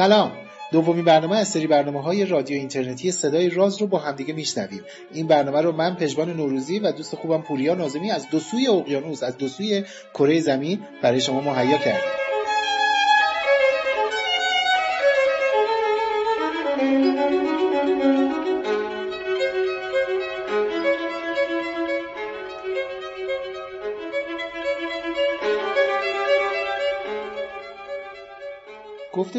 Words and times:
سلام. 0.00 0.32
دومین 0.72 1.04
برنامه 1.04 1.36
از 1.36 1.48
سری 1.48 1.66
برنامه 1.66 2.02
های 2.02 2.24
رادیو 2.24 2.56
اینترنتی 2.56 3.12
صدای 3.12 3.50
راز 3.50 3.80
رو 3.80 3.86
با 3.86 3.98
همدیگه 3.98 4.34
میشنویم. 4.34 4.80
این 5.12 5.26
برنامه 5.26 5.60
رو 5.60 5.72
من 5.72 5.94
پژمان 5.94 6.32
نوروزی 6.32 6.78
و 6.78 6.92
دوست 6.92 7.16
خوبم 7.16 7.42
پوریا 7.42 7.74
نازمی 7.74 8.10
از 8.10 8.26
دو 8.30 8.38
سوی 8.38 8.68
اقیانوس 8.68 9.22
از 9.22 9.38
دو 9.38 9.48
سوی 9.48 9.84
کره 10.14 10.40
زمین 10.40 10.80
برای 11.02 11.20
شما 11.20 11.40
مهیا 11.40 11.78
کردیم. 11.78 12.19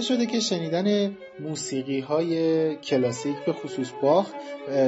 گفته 0.02 0.14
شده 0.14 0.26
که 0.26 0.40
شنیدن 0.40 1.18
موسیقی 1.40 2.00
های 2.00 2.76
کلاسیک 2.76 3.38
به 3.46 3.54
خصوص 3.54 3.88
باخ 4.02 4.28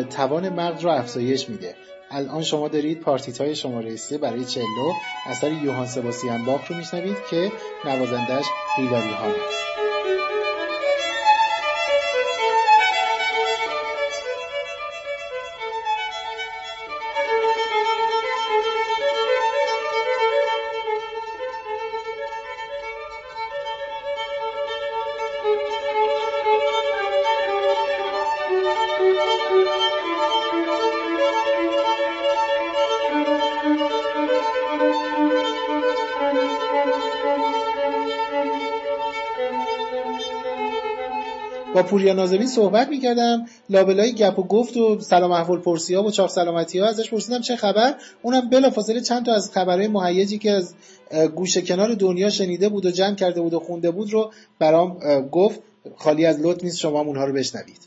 توان 0.09 0.50
مغز 0.50 0.83
رو 0.83 0.92
افزایش 0.92 1.50
میده. 1.50 1.75
الان 2.11 2.44
شما 2.44 2.67
دارید 2.67 3.00
پارتیت 3.00 3.41
های 3.41 3.56
شماره 3.56 3.95
3 3.95 4.17
برای 4.17 4.45
چلو 4.45 4.94
اثر 5.25 5.52
یوهان 5.52 5.88
سباسیان 5.88 6.45
باخ 6.45 6.67
رو 6.67 6.78
میشنوید 6.78 7.17
که 7.30 7.52
نوازندش 7.86 8.45
هیلاری 8.78 9.09
هان 9.09 9.31
است. 9.31 9.72
با 41.73 41.83
پوریا 41.83 42.13
نازمی 42.13 42.47
صحبت 42.47 42.89
می‌کردم. 42.89 43.45
لابلای 43.69 44.13
گپ 44.13 44.39
و 44.39 44.44
گفت 44.44 44.78
و 44.78 45.00
سلام 45.00 45.31
احوال 45.31 45.59
پرسی 45.59 45.95
ها 45.95 46.03
و 46.03 46.11
چاق 46.11 46.29
سلامتی 46.29 46.79
ها 46.79 46.88
ازش 46.88 47.09
پرسیدم 47.09 47.41
چه 47.41 47.56
خبر. 47.56 47.95
اونم 48.22 48.50
بلا 48.50 48.69
فاصله 48.69 49.01
چند 49.01 49.25
تا 49.25 49.34
از 49.34 49.51
خبرهای 49.51 49.88
مهیجی 49.88 50.38
که 50.38 50.51
از 50.51 50.73
گوشه 51.35 51.61
کنار 51.61 51.94
دنیا 51.94 52.29
شنیده 52.29 52.69
بود 52.69 52.85
و 52.85 52.91
جمع 52.91 53.16
کرده 53.16 53.41
بود 53.41 53.53
و 53.53 53.59
خونده 53.59 53.91
بود 53.91 54.13
رو 54.13 54.31
برام 54.59 55.00
گفت. 55.31 55.59
خالی 55.97 56.25
از 56.25 56.39
لطف 56.39 56.63
نیست 56.63 56.79
شما 56.79 57.00
اونها 57.00 57.25
رو 57.25 57.34
بشنوید. 57.34 57.78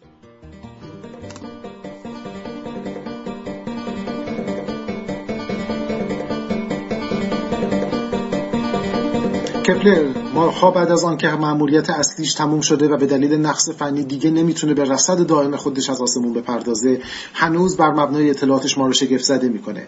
کپلر 9.67 10.09
مارها 10.35 10.71
بعد 10.71 10.91
از 10.91 11.05
آنکه 11.05 11.29
مأموریت 11.29 11.91
اصلیش 11.91 12.35
تموم 12.35 12.61
شده 12.61 12.89
و 12.89 12.97
به 12.97 13.07
دلیل 13.07 13.35
نقص 13.35 13.71
فنی 13.71 14.05
دیگه 14.05 14.31
نمی‌تونه 14.31 14.75
به 14.75 14.85
رصد 14.85 15.27
دائم 15.27 15.57
خودش 15.57 15.91
از 15.91 16.01
آسمون 16.01 16.33
بپردازه 16.33 17.01
هنوز 17.35 17.77
بر 17.77 17.91
مبنای 17.91 18.31
اطلاعاتش 18.31 18.79
ما 18.79 18.87
رو 18.87 18.93
شگفت 18.93 19.25
زده 19.25 19.49
می‌کنه. 19.49 19.87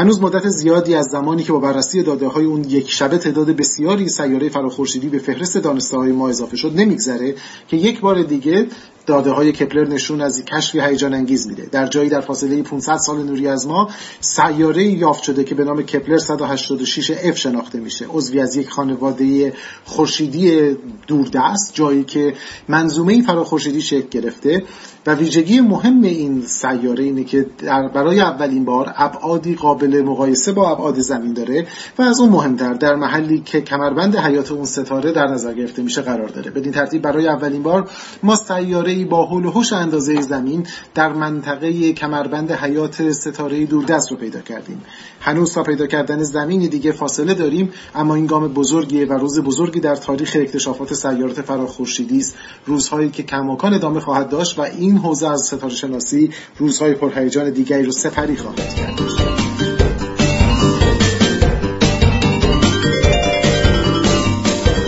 هنوز 0.00 0.20
مدت 0.20 0.48
زیادی 0.48 0.94
از 0.94 1.06
زمانی 1.06 1.42
که 1.42 1.52
با 1.52 1.58
بررسی 1.58 2.02
داده 2.02 2.26
های 2.26 2.44
اون 2.44 2.64
یک 2.64 2.90
شبه 2.90 3.18
تعداد 3.18 3.50
بسیاری 3.50 4.08
سیاره 4.08 4.48
فراخورشیدی 4.48 5.08
به 5.08 5.18
فهرست 5.18 5.58
دانسته 5.58 5.96
های 5.96 6.12
ما 6.12 6.28
اضافه 6.28 6.56
شد 6.56 6.72
نمیگذره 6.74 7.34
که 7.68 7.76
یک 7.76 8.00
بار 8.00 8.22
دیگه 8.22 8.66
داده 9.06 9.30
های 9.30 9.52
کپلر 9.52 9.88
نشون 9.88 10.20
از 10.20 10.44
کشفی 10.44 10.80
هیجان 10.80 11.14
انگیز 11.14 11.46
میده. 11.48 11.66
در 11.72 11.86
جایی 11.86 12.08
در 12.08 12.20
فاصله 12.20 12.62
500 12.62 12.96
سال 12.96 13.22
نوری 13.22 13.48
از 13.48 13.66
ما 13.66 13.90
سیاره 14.20 14.84
یافت 14.84 15.22
شده 15.22 15.44
که 15.44 15.54
به 15.54 15.64
نام 15.64 15.82
کپلر 15.82 16.18
186 16.18 17.10
اف 17.10 17.36
شناخته 17.38 17.80
میشه. 17.80 18.06
عضوی 18.08 18.40
از 18.40 18.56
یک 18.56 18.70
خانواده 18.70 19.52
خورشیدی 19.84 20.76
دوردست 21.06 21.74
جایی 21.74 22.04
که 22.04 22.34
منظومه 22.68 23.22
فراخورشیدی 23.22 23.82
شکل 23.82 24.08
گرفته. 24.20 24.64
و 25.06 25.14
ویژگی 25.14 25.60
مهم 25.60 26.02
این 26.02 26.42
سیاره 26.42 27.04
اینه 27.04 27.24
که 27.24 27.46
در 27.58 27.88
برای 27.88 28.20
اولین 28.20 28.64
بار 28.64 28.94
ابعادی 28.96 29.54
قابل 29.54 30.02
مقایسه 30.06 30.52
با 30.52 30.70
ابعاد 30.70 30.98
زمین 30.98 31.32
داره 31.32 31.66
و 31.98 32.02
از 32.02 32.20
اون 32.20 32.28
مهمتر 32.28 32.74
در 32.74 32.94
محلی 32.94 33.38
که 33.38 33.60
کمربند 33.60 34.16
حیات 34.16 34.52
اون 34.52 34.64
ستاره 34.64 35.12
در 35.12 35.26
نظر 35.26 35.54
گرفته 35.54 35.82
میشه 35.82 36.02
قرار 36.02 36.28
داره. 36.28 36.50
بدین 36.50 36.72
ترتیب 36.72 37.02
برای 37.02 37.28
اولین 37.28 37.62
بار 37.62 37.90
ما 38.22 38.36
سیاره 38.36 39.04
با 39.04 39.26
حول 39.26 39.44
و 39.44 39.50
حوش 39.50 39.72
اندازه 39.72 40.20
زمین 40.20 40.66
در 40.94 41.12
منطقه 41.12 41.92
کمربند 41.92 42.52
حیات 42.52 43.12
ستاره 43.12 43.66
دوردست 43.66 44.10
رو 44.10 44.16
پیدا 44.16 44.40
کردیم. 44.40 44.82
هنوز 45.20 45.54
تا 45.54 45.62
پیدا 45.62 45.86
کردن 45.86 46.22
زمینی 46.22 46.68
دیگه 46.68 46.92
فاصله 46.92 47.34
داریم 47.34 47.72
اما 47.94 48.14
این 48.14 48.26
گام 48.26 48.48
بزرگیه 48.48 49.06
و 49.06 49.12
روز 49.12 49.40
بزرگی 49.40 49.80
در 49.80 49.96
تاریخ 49.96 50.36
اکتشافات 50.40 50.94
سیارات 50.94 51.40
فراخورشیدی 51.40 52.18
است. 52.18 52.34
روزهایی 52.66 53.10
که 53.10 53.22
کماکان 53.22 53.74
ادامه 53.74 54.00
خواهد 54.00 54.28
داشت 54.28 54.58
و 54.58 54.62
این 54.62 54.89
حوزه 54.98 55.28
از 55.28 55.40
ستاره 55.40 55.74
شناسی 55.74 56.30
روزهای 56.58 56.94
پرهیجان 56.94 57.50
دیگری 57.50 57.82
رو 57.82 57.92
سپری 57.92 58.36
خواهد 58.36 58.74
کرد. 58.74 59.00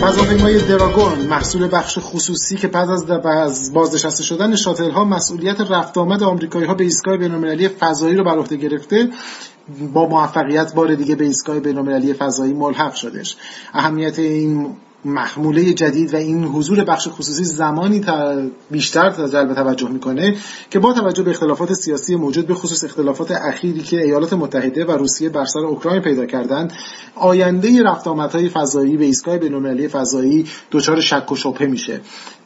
فضاپیمای 0.03 0.61
دراگون 0.67 1.19
محصول 1.19 1.69
بخش 1.71 1.97
خصوصی 2.01 2.55
که 2.55 2.67
پس 2.67 3.07
از 3.25 3.73
بازنشسته 3.73 4.23
شدن 4.23 4.55
شاتل 4.55 4.91
ها 4.91 5.05
مسئولیت 5.05 5.61
رفت 5.61 5.97
آمد 5.97 6.23
آمریکایی 6.23 6.65
ها 6.65 6.73
به 6.73 6.83
ایستگاه 6.83 7.17
بین‌المللی 7.17 7.67
فضایی 7.67 8.15
رو 8.15 8.23
بر 8.23 8.37
عهده 8.37 8.55
گرفته 8.55 9.09
با 9.93 10.07
موفقیت 10.07 10.73
بار 10.73 10.95
دیگه 10.95 11.15
به 11.15 11.25
ایستگاه 11.25 11.59
بین‌المللی 11.59 12.13
فضایی 12.13 12.53
ملحق 12.53 12.93
شدش 12.93 13.37
اهمیت 13.73 14.19
این 14.19 14.75
محموله 15.05 15.73
جدید 15.73 16.13
و 16.13 16.17
این 16.17 16.43
حضور 16.43 16.83
بخش 16.83 17.07
خصوصی 17.07 17.43
زمانی 17.43 17.99
تا 17.99 18.41
بیشتر 18.71 19.09
جلب 19.09 19.53
توجه 19.53 19.89
می‌کنه 19.89 20.35
که 20.69 20.79
با 20.79 20.93
توجه 20.93 21.23
به 21.23 21.31
اختلافات 21.31 21.73
سیاسی 21.73 22.15
موجود 22.15 22.47
به 22.47 22.53
خصوص 22.53 22.83
اختلافات 22.83 23.31
اخیری 23.31 23.81
که 23.81 24.03
ایالات 24.03 24.33
متحده 24.33 24.85
و 24.85 24.91
روسیه 24.91 25.29
بر 25.29 25.45
سر 25.45 25.59
اوکراین 25.59 26.01
پیدا 26.01 26.25
کردند 26.25 26.73
آینده 27.15 27.83
رفت 27.83 28.07
آمدهای 28.07 28.49
فضایی 28.49 28.97
به 28.97 29.05
ایستگاه 29.05 29.37
بین‌المللی 29.37 29.87
فضایی 29.87 30.45
دچار 30.71 31.01
شک 31.01 31.31
و 31.31 31.35
شبهه 31.35 31.67
میشه. 31.67 32.01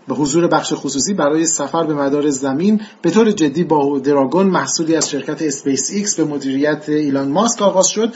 به 0.08 0.16
حضور 0.16 0.48
بخش 0.48 0.74
خصوصی 0.76 1.14
برای 1.14 1.46
سفر 1.46 1.84
به 1.84 1.94
مدار 1.94 2.30
زمین 2.30 2.82
به 3.02 3.12
طور 3.12 3.32
جدی 3.32 3.64
با 3.64 4.00
دراگون 4.00 4.48
محصولی 4.48 4.96
از 4.96 5.10
شرکت 5.10 5.42
اسپیس 5.42 5.92
ایکس 5.94 6.16
به 6.16 6.26
مدیریت 6.26 6.90
ایلان 6.90 7.28
ماسک 7.28 7.62
آغاز 7.62 7.88
شد 7.88 8.14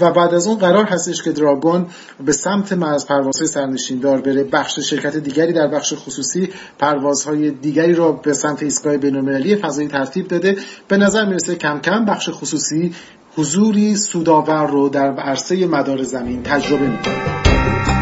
و 0.00 0.10
بعد 0.12 0.34
از 0.34 0.46
اون 0.46 0.58
قرار 0.58 0.84
هستش 0.84 1.22
که 1.22 1.32
دراگون 1.32 1.86
به 2.24 2.32
سمت 2.32 2.82
از 2.82 3.06
پروازهای 3.06 3.48
سرنشیندار 3.48 4.20
بره. 4.20 4.44
بخش 4.44 4.80
شرکت 4.80 5.16
دیگری 5.16 5.52
در 5.52 5.68
بخش 5.68 5.94
خصوصی 5.96 6.48
پروازهای 6.78 7.50
دیگری 7.50 7.94
را 7.94 8.12
به 8.12 8.32
سمت 8.32 8.62
ایستگاه 8.62 8.96
بین‌المللی 8.96 9.56
فضایی 9.56 9.88
ترتیب 9.88 10.28
داده. 10.28 10.56
به 10.88 10.96
نظر 10.96 11.26
می‌رسه 11.26 11.54
کم 11.54 11.78
کم 11.78 12.04
بخش 12.04 12.30
خصوصی 12.32 12.94
حضوری 13.36 13.96
سودآور 13.96 14.66
رو 14.66 14.88
در 14.88 15.12
عرصه 15.12 15.66
مدار 15.66 16.02
زمین 16.02 16.42
تجربه 16.42 16.88
می‌کنه. 16.88 18.01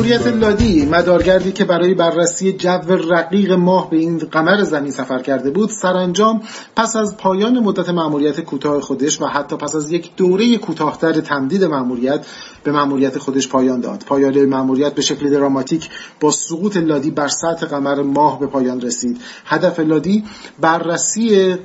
مأموریت 0.00 0.26
لادی 0.26 0.86
مدارگردی 0.86 1.52
که 1.52 1.64
برای 1.64 1.94
بررسی 1.94 2.52
جو 2.52 2.96
رقیق 3.10 3.52
ماه 3.52 3.90
به 3.90 3.96
این 3.96 4.18
قمر 4.18 4.62
زمین 4.62 4.90
سفر 4.90 5.22
کرده 5.22 5.50
بود 5.50 5.70
سرانجام 5.70 6.42
پس 6.76 6.96
از 6.96 7.16
پایان 7.16 7.58
مدت 7.58 7.88
مأموریت 7.88 8.40
کوتاه 8.40 8.80
خودش 8.80 9.20
و 9.22 9.26
حتی 9.26 9.56
پس 9.56 9.74
از 9.74 9.92
یک 9.92 10.16
دوره 10.16 10.58
کوتاهتر 10.58 11.12
تمدید 11.12 11.64
مأموریت 11.64 12.26
به 12.64 12.72
مأموریت 12.72 13.18
خودش 13.18 13.48
پایان 13.48 13.80
داد. 13.80 14.04
پایان 14.06 14.44
مأموریت 14.44 14.94
به 14.94 15.02
شکل 15.02 15.30
دراماتیک 15.30 15.90
با 16.20 16.30
سقوط 16.30 16.76
لادی 16.76 17.10
بر 17.10 17.28
سطح 17.28 17.66
قمر 17.66 18.02
ماه 18.02 18.40
به 18.40 18.46
پایان 18.46 18.80
رسید. 18.80 19.20
هدف 19.44 19.80
لادی 19.80 20.24
بررسی 20.60 21.56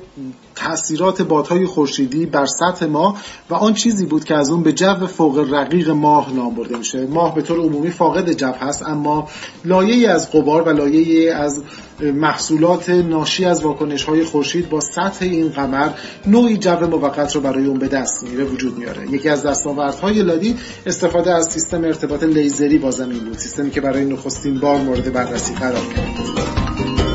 تاثیرات 0.54 1.22
بادهای 1.22 1.66
خورشیدی 1.66 2.26
بر 2.26 2.46
سطح 2.46 2.86
ماه 2.86 3.22
و 3.50 3.54
آن 3.54 3.74
چیزی 3.74 4.06
بود 4.06 4.24
که 4.24 4.34
از 4.34 4.50
اون 4.50 4.62
به 4.62 4.72
جو 4.72 5.06
فوق 5.06 5.46
رقیق 5.50 5.90
ماه 5.90 6.32
نام 6.32 6.54
برده 6.54 6.76
میشه. 6.76 7.06
ماه 7.06 7.34
به 7.34 7.42
طور 7.42 7.60
عمومی 7.60 7.90
فاقد 7.90 8.32
جو 8.32 8.52
هست 8.60 8.82
اما 8.82 9.28
لایه 9.64 10.10
از 10.10 10.30
قبار 10.30 10.62
و 10.62 10.68
لایه 10.68 11.34
از 11.34 11.62
محصولات 12.00 12.90
ناشی 12.90 13.44
از 13.44 13.62
واکنش 13.62 14.04
های 14.04 14.24
خورشید 14.24 14.68
با 14.68 14.80
سطح 14.80 15.24
این 15.24 15.48
قمر 15.48 15.90
نوعی 16.26 16.56
جو 16.56 16.86
موقت 16.86 17.34
رو 17.34 17.40
برای 17.40 17.66
اون 17.66 17.78
به 17.78 17.88
دست 17.88 18.22
میره 18.22 18.44
وجود 18.44 18.78
میاره. 18.78 19.10
یکی 19.10 19.28
از 19.28 19.46
دستاوردهای 19.46 20.22
لادی 20.22 20.56
استفاده 20.86 21.34
از 21.34 21.52
سیستم 21.52 21.84
ارتباط 21.84 22.22
لیزری 22.22 22.78
با 22.78 22.90
زمین 22.90 23.24
بود. 23.24 23.38
سیستمی 23.38 23.70
که 23.70 23.80
برای 23.80 24.04
نخستین 24.04 24.60
بار 24.60 24.80
مورد 24.80 25.12
بررسی 25.12 25.54
قرار 25.54 25.86
گرفت. 25.96 27.05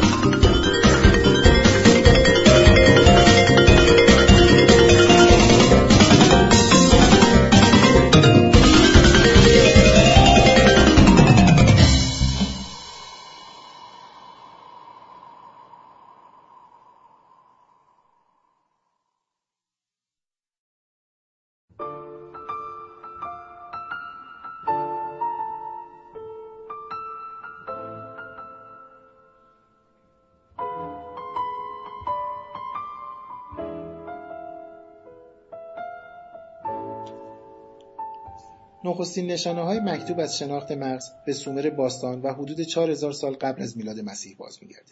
نخستین 38.84 39.32
نشانه 39.32 39.62
های 39.62 39.80
مکتوب 39.80 40.20
از 40.20 40.38
شناخت 40.38 40.72
مغز 40.72 41.06
به 41.26 41.34
سومر 41.34 41.70
باستان 41.70 42.22
و 42.22 42.34
حدود 42.34 42.62
4000 42.62 43.12
سال 43.12 43.34
قبل 43.34 43.62
از 43.62 43.78
میلاد 43.78 44.00
مسیح 44.00 44.36
باز 44.38 44.58
میگرده. 44.62 44.92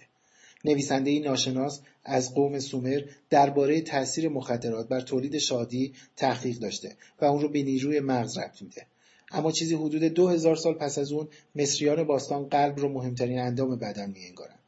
نویسنده 0.66 1.20
ناشناس 1.20 1.82
از 2.04 2.34
قوم 2.34 2.60
سومر 2.60 3.02
درباره 3.30 3.82
تاثیر 3.82 4.30
مخدرات 4.30 4.88
بر 4.88 5.02
تولید 5.02 5.38
شادی 5.38 5.94
تحقیق 6.16 6.58
داشته 6.58 6.96
و 7.22 7.26
اون 7.26 7.42
رو 7.42 7.50
به 7.50 7.64
نیروی 7.64 8.00
مغز 8.00 8.38
ربط 8.38 8.62
میده. 8.62 8.86
اما 9.32 9.52
چیزی 9.52 9.76
حدود 9.76 10.04
2000 10.04 10.56
سال 10.56 10.74
پس 10.74 10.98
از 10.98 11.12
اون 11.12 11.28
مصریان 11.56 12.04
باستان 12.04 12.50
قلب 12.50 12.80
رو 12.80 12.90
مهمترین 12.90 13.40
اندام 13.40 13.76
بدن 13.76 14.10
میانگارن. 14.10 14.59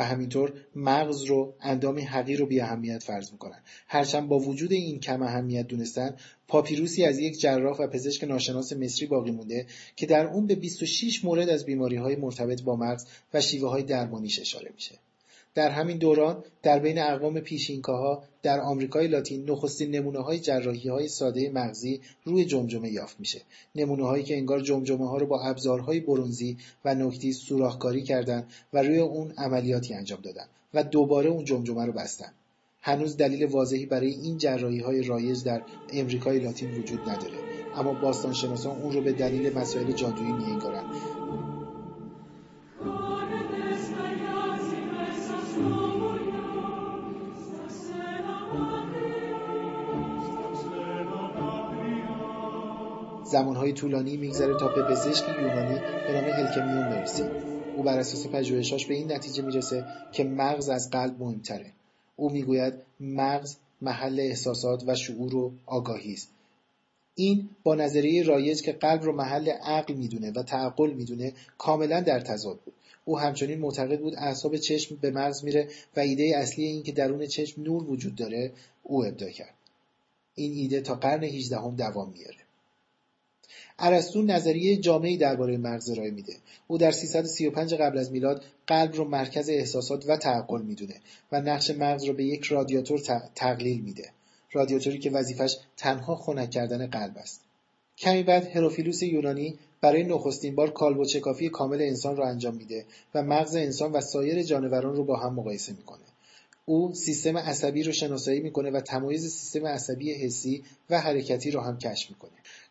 و 0.00 0.02
همینطور 0.02 0.52
مغز 0.76 1.22
رو 1.22 1.54
اندامی 1.60 2.02
حقیر 2.02 2.42
و 2.42 2.46
بی 2.46 2.60
اهمیت 2.60 3.02
فرض 3.02 3.32
می‌کنن. 3.32 3.62
هرچند 3.88 4.28
با 4.28 4.38
وجود 4.38 4.72
این 4.72 5.00
کم 5.00 5.22
اهمیت 5.22 5.66
دونستن 5.66 6.16
پاپیروسی 6.48 7.04
از 7.04 7.18
یک 7.18 7.40
جراح 7.40 7.76
و 7.76 7.86
پزشک 7.86 8.24
ناشناس 8.24 8.72
مصری 8.72 9.06
باقی 9.06 9.30
مونده 9.30 9.66
که 9.96 10.06
در 10.06 10.26
اون 10.26 10.46
به 10.46 10.54
26 10.54 11.24
مورد 11.24 11.48
از 11.48 11.64
بیماری 11.64 11.96
های 11.96 12.16
مرتبط 12.16 12.62
با 12.62 12.76
مغز 12.76 13.06
و 13.34 13.40
شیوه 13.40 13.68
های 13.68 13.82
درمانیش 13.82 14.40
اشاره 14.40 14.70
میشه. 14.74 14.98
در 15.54 15.70
همین 15.70 15.98
دوران 15.98 16.44
در 16.62 16.78
بین 16.78 16.98
اقوام 16.98 17.40
پیشینکاها 17.40 18.22
در 18.42 18.60
آمریکای 18.60 19.08
لاتین 19.08 19.50
نخستین 19.50 19.90
نمونه 19.90 20.18
های 20.18 20.38
جراحی 20.38 20.88
های 20.88 21.08
ساده 21.08 21.50
مغزی 21.50 22.00
روی 22.24 22.44
جمجمه 22.44 22.90
یافت 22.90 23.20
میشه. 23.20 23.42
نمونه 23.74 24.04
هایی 24.04 24.24
که 24.24 24.36
انگار 24.36 24.60
جمجمه 24.60 25.08
ها 25.08 25.16
رو 25.16 25.26
با 25.26 25.42
ابزارهای 25.42 26.00
برونزی 26.00 26.56
و 26.84 26.94
نکتی 26.94 27.32
سوراخکاری 27.32 28.02
کردند 28.02 28.46
و 28.72 28.82
روی 28.82 28.98
اون 28.98 29.30
عملیاتی 29.30 29.94
انجام 29.94 30.20
دادن 30.20 30.46
و 30.74 30.82
دوباره 30.84 31.30
اون 31.30 31.44
جمجمه 31.44 31.86
رو 31.86 31.92
بستن. 31.92 32.32
هنوز 32.82 33.16
دلیل 33.16 33.44
واضحی 33.44 33.86
برای 33.86 34.10
این 34.10 34.38
جراحی 34.38 34.80
های 34.80 35.02
رایج 35.02 35.44
در 35.44 35.62
امریکای 35.92 36.38
لاتین 36.38 36.74
وجود 36.74 37.00
نداره. 37.00 37.38
اما 37.76 37.92
باستانشناسان 37.92 38.82
اون 38.82 38.92
رو 38.92 39.00
به 39.00 39.12
دلیل 39.12 39.58
مسائل 39.58 39.92
جادویی 39.92 40.32
میانگارن. 40.32 40.84
زمانهای 53.30 53.72
طولانی 53.72 54.16
میگذره 54.16 54.56
تا 54.58 54.68
به 54.68 54.82
پزشک 54.82 55.28
یونانی 55.28 55.74
به 56.06 56.12
نام 56.12 56.24
الکمیون 56.24 56.90
برسید 56.90 57.30
او 57.76 57.82
بر 57.82 57.98
اساس 57.98 58.26
پژوهشاش 58.26 58.86
به 58.86 58.94
این 58.94 59.12
نتیجه 59.12 59.42
می‌رسه 59.42 59.84
که 60.12 60.24
مغز 60.24 60.68
از 60.68 60.90
قلب 60.90 61.22
مهمتره. 61.22 61.72
او 62.16 62.30
می‌گوید 62.30 62.74
مغز 63.00 63.56
محل 63.82 64.20
احساسات 64.20 64.84
و 64.86 64.94
شعور 64.94 65.34
و 65.34 65.52
آگاهی 65.66 66.12
است. 66.12 66.28
این 67.14 67.48
با 67.62 67.74
نظریه 67.74 68.22
رایج 68.22 68.62
که 68.62 68.72
قلب 68.72 69.02
رو 69.02 69.12
محل 69.12 69.48
عقل 69.48 69.94
می‌دونه 69.94 70.32
و 70.32 70.42
تعقل 70.42 70.92
می‌دونه 70.92 71.32
کاملا 71.58 72.00
در 72.00 72.20
تضاد 72.20 72.60
بود. 72.64 72.74
او 73.04 73.18
همچنین 73.18 73.58
معتقد 73.58 74.00
بود 74.00 74.14
اعصاب 74.16 74.56
چشم 74.56 74.96
به 75.00 75.10
مغز 75.10 75.44
میره 75.44 75.68
و 75.96 76.00
ایده 76.00 76.32
اصلی 76.36 76.64
این 76.64 76.82
که 76.82 76.92
درون 76.92 77.26
چشم 77.26 77.62
نور 77.62 77.90
وجود 77.90 78.14
داره 78.14 78.52
او 78.82 79.04
ابدا 79.04 79.30
کرد. 79.30 79.54
این 80.34 80.52
ایده 80.52 80.80
تا 80.80 80.94
قرن 80.94 81.24
18 81.24 81.56
هم 81.56 81.76
دوام 81.76 82.10
میاره 82.10 82.39
ارسطو 83.80 84.22
نظریه 84.22 84.76
جامعی 84.76 85.16
درباره 85.16 85.56
مغز 85.56 85.90
ارائه 85.90 86.10
میده. 86.10 86.36
او 86.66 86.78
در 86.78 86.90
335 86.90 87.74
قبل 87.74 87.98
از 87.98 88.12
میلاد 88.12 88.44
قلب 88.66 88.94
رو 88.94 89.04
مرکز 89.04 89.48
احساسات 89.48 90.04
و 90.08 90.16
تعقل 90.16 90.62
می‌دونه 90.62 90.94
و 91.32 91.40
نقش 91.40 91.70
مغز 91.70 92.04
رو 92.04 92.12
به 92.12 92.24
یک 92.24 92.44
رادیاتور 92.44 93.00
تقلیل 93.34 93.80
میده. 93.80 94.10
رادیاتوری 94.52 94.98
که 94.98 95.10
وظیفش 95.10 95.56
تنها 95.76 96.16
خنک 96.16 96.50
کردن 96.50 96.86
قلب 96.86 97.18
است. 97.18 97.40
کمی 97.98 98.22
بعد 98.22 98.56
هروفیلوس 98.56 99.02
یونانی 99.02 99.58
برای 99.80 100.02
نخستین 100.02 100.54
بار 100.54 100.70
کالبد 100.70 101.06
شکافی 101.06 101.48
کامل 101.48 101.82
انسان 101.82 102.16
را 102.16 102.28
انجام 102.28 102.54
میده 102.54 102.84
و 103.14 103.22
مغز 103.22 103.56
انسان 103.56 103.92
و 103.92 104.00
سایر 104.00 104.42
جانوران 104.42 104.96
رو 104.96 105.04
با 105.04 105.16
هم 105.16 105.34
مقایسه 105.34 105.72
می‌کنه. 105.72 106.04
او 106.64 106.94
سیستم 106.94 107.36
عصبی 107.36 107.82
رو 107.82 107.92
شناسایی 107.92 108.40
می‌کنه 108.40 108.70
و 108.70 108.80
تمایز 108.80 109.26
سیستم 109.26 109.66
عصبی 109.66 110.14
حسی 110.14 110.64
و 110.90 111.00
حرکتی 111.00 111.50
رو 111.50 111.60
هم 111.60 111.78
کشف 111.78 112.10
می‌کنه. 112.10 112.30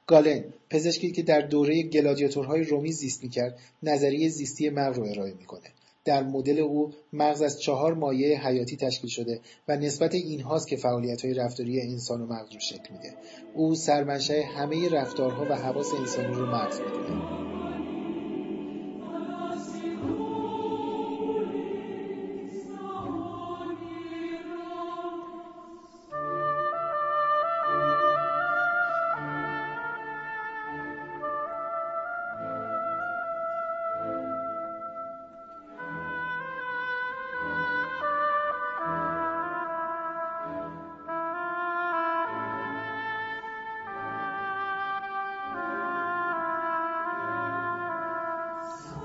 گالن 0.09 0.43
پزشکی 0.69 1.11
که 1.11 1.23
در 1.23 1.41
دوره 1.41 1.83
گلادیاتورهای 1.83 2.63
رومی 2.63 2.91
زیست 2.91 3.23
می‌کرد 3.23 3.59
نظریه 3.83 4.29
زیستی 4.29 4.69
مغز 4.69 4.97
رو 4.97 5.03
ارائه 5.03 5.33
می‌کنه. 5.33 5.69
در 6.05 6.23
مدل 6.23 6.59
او 6.59 6.91
مغز 7.13 7.41
از 7.41 7.61
چهار 7.61 7.93
مایه 7.93 8.47
حیاتی 8.47 8.77
تشکیل 8.77 9.09
شده 9.09 9.39
و 9.67 9.77
نسبت 9.77 10.15
اینهاست 10.15 10.67
که 10.67 10.75
فعالیت 10.75 11.25
های 11.25 11.33
رفتاری 11.33 11.81
انسان 11.81 12.21
و 12.21 12.25
مغز 12.25 12.53
رو 12.53 12.59
شکل 12.59 12.93
میده. 12.93 13.13
او 13.55 13.75
سرمنشأ 13.75 14.41
همه 14.41 14.89
رفتارها 14.89 15.45
و 15.49 15.55
حواس 15.55 15.93
انسانی 15.93 16.35
رو 16.35 16.45
مغز 16.45 16.79
می‌دونه. 16.79 17.78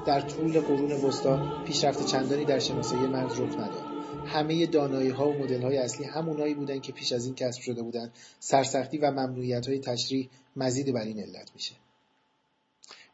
در 0.07 0.21
طول 0.21 0.61
قرون 0.61 0.93
وسطا 0.93 1.63
پیشرفت 1.67 2.07
چندانی 2.07 2.45
در 2.45 2.59
شناسایی 2.59 3.07
مغز 3.07 3.41
رخ 3.41 3.55
نداد. 3.55 3.85
همه 4.27 4.67
دانایی 4.67 5.11
ها 5.11 5.29
و 5.29 5.33
مدل 5.33 5.63
های 5.63 5.77
اصلی 5.77 6.07
همونایی 6.07 6.55
بودند 6.55 6.83
که 6.83 6.93
پیش 6.93 7.13
از 7.13 7.27
این 7.27 7.35
کسب 7.35 7.61
شده 7.61 7.83
بودند. 7.83 8.13
سرسختی 8.41 8.99
و 8.99 9.11
ممنوعیت 9.11 9.69
های 9.69 9.79
تشریح 9.79 10.29
مزید 10.57 10.93
بر 10.93 11.03
این 11.03 11.21
علت 11.21 11.51
میشه. 11.55 11.75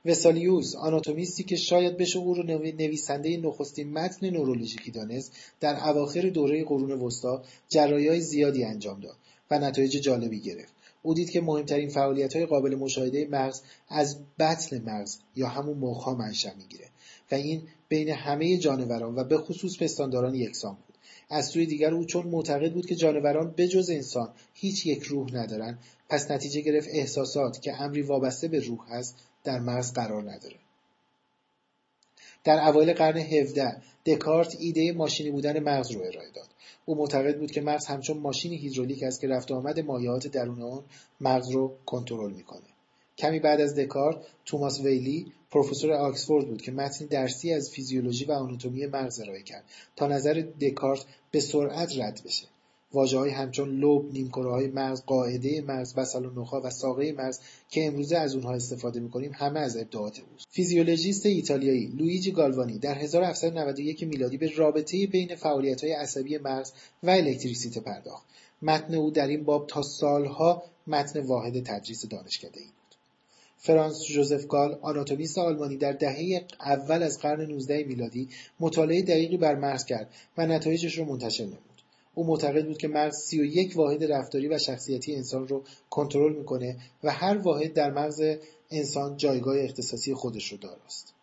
وسالیوس 0.04 0.74
آناتومیستی 0.74 1.42
که 1.42 1.56
شاید 1.56 1.96
بشه 1.96 2.18
او 2.18 2.34
رو 2.34 2.42
نویسنده 2.42 3.36
نخستین 3.36 3.92
متن 3.92 4.30
نورولوژیکی 4.30 4.90
دانست 4.90 5.36
در 5.60 5.88
اواخر 5.88 6.20
دوره 6.20 6.64
قرون 6.64 6.92
وسطا 6.92 7.42
های 7.74 8.20
زیادی 8.20 8.64
انجام 8.64 9.00
داد 9.00 9.16
و 9.50 9.58
نتایج 9.58 9.96
جالبی 9.96 10.40
گرفت. 10.40 10.72
او 11.02 11.14
دید 11.14 11.30
که 11.30 11.40
مهمترین 11.40 11.88
فعالیت 11.88 12.36
های 12.36 12.46
قابل 12.46 12.74
مشاهده 12.74 13.28
مغز 13.30 13.60
از 13.88 14.18
بطن 14.38 14.82
مغز 14.82 15.18
یا 15.36 15.48
همون 15.48 15.78
مخها 15.78 16.14
منشأ 16.14 16.54
می‌گیره 16.58 16.86
و 17.30 17.34
این 17.34 17.62
بین 17.88 18.08
همه 18.08 18.56
جانوران 18.56 19.14
و 19.14 19.24
به 19.24 19.38
خصوص 19.38 19.82
پستانداران 19.82 20.34
یکسان 20.34 20.74
بود. 20.74 20.98
از 21.30 21.46
سوی 21.46 21.66
دیگر 21.66 21.94
او 21.94 22.04
چون 22.04 22.26
معتقد 22.26 22.72
بود 22.72 22.86
که 22.86 22.94
جانوران 22.94 23.54
بجز 23.56 23.90
انسان 23.90 24.32
هیچ 24.54 24.86
یک 24.86 25.02
روح 25.02 25.34
ندارند 25.34 25.78
پس 26.08 26.30
نتیجه 26.30 26.60
گرفت 26.60 26.88
احساسات 26.92 27.62
که 27.62 27.82
امری 27.82 28.02
وابسته 28.02 28.48
به 28.48 28.60
روح 28.60 28.78
هست 28.88 29.16
در 29.44 29.60
مغز 29.60 29.92
قرار 29.92 30.22
نداره. 30.22 30.56
در 32.44 32.68
اوایل 32.68 32.92
قرن 32.92 33.16
17 33.16 33.76
دکارت 34.06 34.56
ایده 34.58 34.92
ماشینی 34.92 35.30
بودن 35.30 35.58
مغز 35.58 35.90
رو 35.90 36.00
ارائه 36.00 36.30
داد. 36.30 36.48
او 36.84 36.94
معتقد 36.94 37.38
بود 37.38 37.50
که 37.50 37.60
مغز 37.60 37.86
همچون 37.86 38.18
ماشین 38.18 38.52
هیدرولیک 38.52 39.02
است 39.02 39.20
که 39.20 39.28
رفت 39.28 39.52
آمد 39.52 39.80
مایعات 39.80 40.26
درون 40.26 40.62
آن 40.62 40.84
مغز 41.20 41.50
رو 41.50 41.76
کنترل 41.86 42.32
می‌کنه. 42.32 42.66
کمی 43.18 43.40
بعد 43.40 43.60
از 43.60 43.74
دکارت 43.74 44.16
توماس 44.44 44.80
ویلیس 44.80 45.32
پروفسور 45.50 45.92
آکسفورد 45.92 46.48
بود 46.48 46.62
که 46.62 46.72
متنی 46.72 47.06
درسی 47.06 47.52
از 47.52 47.70
فیزیولوژی 47.70 48.24
و 48.24 48.32
آناتومی 48.32 48.86
مغز 48.86 49.20
ارائه 49.20 49.42
کرد 49.42 49.64
تا 49.96 50.06
نظر 50.06 50.44
دکارت 50.60 51.04
به 51.30 51.40
سرعت 51.40 51.98
رد 51.98 52.20
بشه. 52.24 52.46
های 52.92 53.30
همچون 53.30 53.68
لوب، 53.68 54.34
های 54.34 54.66
مغز، 54.66 55.02
قاعده 55.02 55.60
مغز، 55.60 55.94
بصل 55.94 56.24
و 56.24 56.40
نخاع 56.40 56.60
و 56.60 56.70
ساقه 56.70 57.12
مغز 57.12 57.38
که 57.70 57.86
امروزه 57.86 58.16
از 58.16 58.34
اونها 58.34 58.54
استفاده 58.54 59.00
می‌کنیم 59.00 59.32
همه 59.34 59.60
از 59.60 59.76
ابداعات 59.76 60.20
اوست. 60.32 60.46
فیزیولوژیست 60.50 61.26
ایتالیایی 61.26 61.86
لوئیجی 61.86 62.32
گالوانی 62.32 62.78
در 62.78 62.98
1791 62.98 64.02
میلادی 64.02 64.36
به 64.36 64.52
رابطه 64.56 65.06
بین 65.06 65.30
های 65.82 65.92
عصبی 65.92 66.38
مغز 66.38 66.72
و 67.02 67.10
الکتریسیته 67.10 67.80
پرداخت. 67.80 68.26
متن 68.62 68.94
او 68.94 69.10
در 69.10 69.26
این 69.26 69.44
باب 69.44 69.66
تا 69.66 69.82
سالها 69.82 70.62
متن 70.86 71.20
واحد 71.20 71.64
تدریس 71.64 72.06
دانشکده 72.06 72.60
ای 72.60 72.66
بود. 72.66 72.94
فرانس 73.58 74.02
جوزف 74.02 74.46
گال 74.46 74.78
آناتومیست 74.82 75.38
آلمانی 75.38 75.76
در 75.76 75.92
دهه 75.92 76.44
اول 76.60 77.02
از 77.02 77.18
قرن 77.18 77.40
19 77.40 77.84
میلادی 77.84 78.28
مطالعه 78.60 79.02
دقیقی 79.02 79.36
بر 79.36 79.54
مغز 79.54 79.84
کرد 79.84 80.10
و 80.38 80.46
نتایجش 80.46 80.98
را 80.98 81.04
منتشر 81.04 81.44
نمود. 81.44 81.69
او 82.14 82.26
معتقد 82.26 82.66
بود 82.66 82.78
که 82.78 82.88
مغز 82.88 83.16
31 83.16 83.76
واحد 83.76 84.04
رفتاری 84.04 84.48
و 84.48 84.58
شخصیتی 84.58 85.14
انسان 85.14 85.48
رو 85.48 85.62
کنترل 85.90 86.36
می‌کنه 86.36 86.76
و 87.04 87.12
هر 87.12 87.38
واحد 87.38 87.72
در 87.72 87.90
مغز 87.90 88.22
انسان 88.70 89.16
جایگاه 89.16 89.58
اختصاصی 89.58 90.14
خودش 90.14 90.52
رو 90.52 90.58
داراست. 90.58 91.14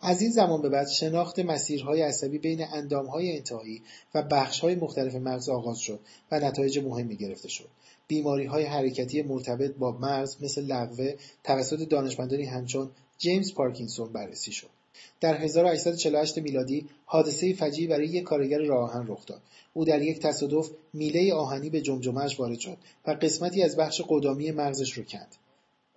از 0.00 0.22
این 0.22 0.30
زمان 0.30 0.62
به 0.62 0.68
بعد 0.68 0.88
شناخت 0.88 1.38
مسیرهای 1.38 2.02
عصبی 2.02 2.38
بین 2.38 2.64
اندامهای 2.72 3.36
انتهایی 3.36 3.82
و 4.14 4.22
بخشهای 4.22 4.74
مختلف 4.74 5.14
مغز 5.14 5.48
آغاز 5.48 5.78
شد 5.78 6.00
و 6.30 6.40
نتایج 6.40 6.78
مهمی 6.78 7.16
گرفته 7.16 7.48
شد. 7.48 7.68
بیماری 8.08 8.44
های 8.44 8.64
حرکتی 8.64 9.22
مرتبط 9.22 9.74
با 9.74 9.92
مغز 9.92 10.42
مثل 10.42 10.64
لغوه 10.64 11.14
توسط 11.44 11.88
دانشمندانی 11.88 12.44
همچون 12.44 12.90
جیمز 13.18 13.54
پارکینسون 13.54 14.12
بررسی 14.12 14.52
شد. 14.52 14.77
در 15.20 15.40
1848 15.40 16.38
میلادی 16.38 16.86
حادثه 17.04 17.52
فجیعی 17.52 17.86
برای 17.86 18.06
یک 18.06 18.24
کارگر 18.24 18.58
راه 18.58 18.90
آهن 18.90 19.06
رخ 19.08 19.26
داد. 19.26 19.42
او 19.72 19.84
در 19.84 20.02
یک 20.02 20.18
تصادف 20.18 20.70
میله 20.92 21.34
آهنی 21.34 21.70
به 21.70 21.80
جمجمهش 21.80 22.40
وارد 22.40 22.58
شد 22.58 22.76
و 23.06 23.10
قسمتی 23.10 23.62
از 23.62 23.76
بخش 23.76 24.02
قدامی 24.08 24.50
مغزش 24.50 24.92
رو 24.92 25.04
کند. 25.04 25.34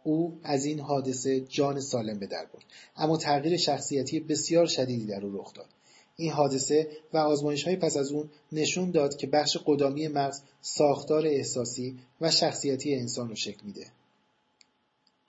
او 0.04 0.40
از 0.44 0.66
این 0.66 0.80
حادثه 0.80 1.40
جان 1.40 1.80
سالم 1.80 2.20
به 2.20 2.28
در 2.28 2.46
برد 2.54 2.64
اما 2.96 3.18
تغییر 3.18 3.58
شخصیتی 3.58 4.20
بسیار 4.20 4.66
شدیدی 4.66 5.06
در 5.06 5.26
او 5.26 5.38
رخ 5.38 5.54
داد 5.54 5.70
این 6.16 6.32
حادثه 6.32 6.88
و 7.14 7.18
آزمایش 7.18 7.64
های 7.64 7.76
پس 7.76 7.98
از 7.98 8.12
اون 8.12 8.30
نشون 8.52 8.92
داد 8.92 9.16
که 9.16 9.28
بخش 9.28 9.58
قدامی 9.66 10.08
مغز 10.08 10.42
ساختار 10.62 11.28
احساسی 11.28 12.00
و 12.22 12.32
شخصیتی 12.32 12.96
انسان 12.96 13.30
رو 13.30 13.36
شکل 13.36 13.66
میده 13.66 13.88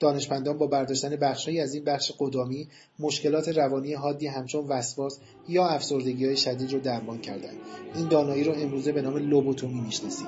دانشمندان 0.03 0.57
با 0.57 0.67
برداشتن 0.67 1.15
بخشهایی 1.15 1.59
از 1.59 1.73
این 1.73 1.83
بخش 1.83 2.11
قدامی 2.19 2.67
مشکلات 2.99 3.49
روانی 3.49 3.93
حادی 3.93 4.27
همچون 4.27 4.67
وسواس 4.67 5.19
یا 5.49 5.67
افسردگی 5.67 6.25
های 6.25 6.37
شدید 6.37 6.73
رو 6.73 6.79
درمان 6.79 7.21
کردند. 7.21 7.57
این 7.95 8.07
دانایی 8.07 8.43
رو 8.43 8.53
امروزه 8.53 8.91
به 8.91 9.01
نام 9.01 9.17
لوبوتومی 9.17 9.81
می‌شناسیم. 9.81 10.27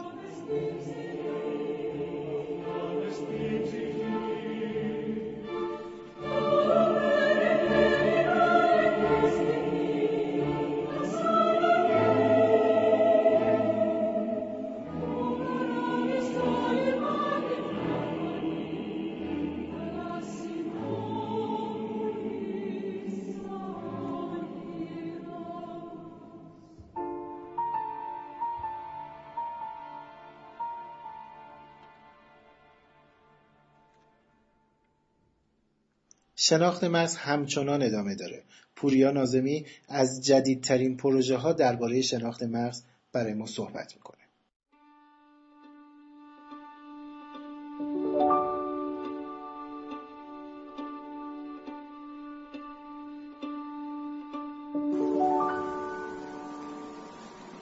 شناخت 36.48 36.84
مغز 36.84 37.16
همچنان 37.16 37.82
ادامه 37.82 38.16
داره. 38.16 38.44
پوریا 38.76 39.12
نازمی 39.12 39.66
از 39.90 40.26
جدیدترین 40.26 40.98
پروژه 40.98 41.38
ها 41.38 41.54
درباره 41.54 42.02
شناخت 42.02 42.44
مغز 42.44 42.82
برای 43.14 43.34
ما 43.34 43.46
صحبت 43.46 43.94
می‌کنه. 43.96 44.18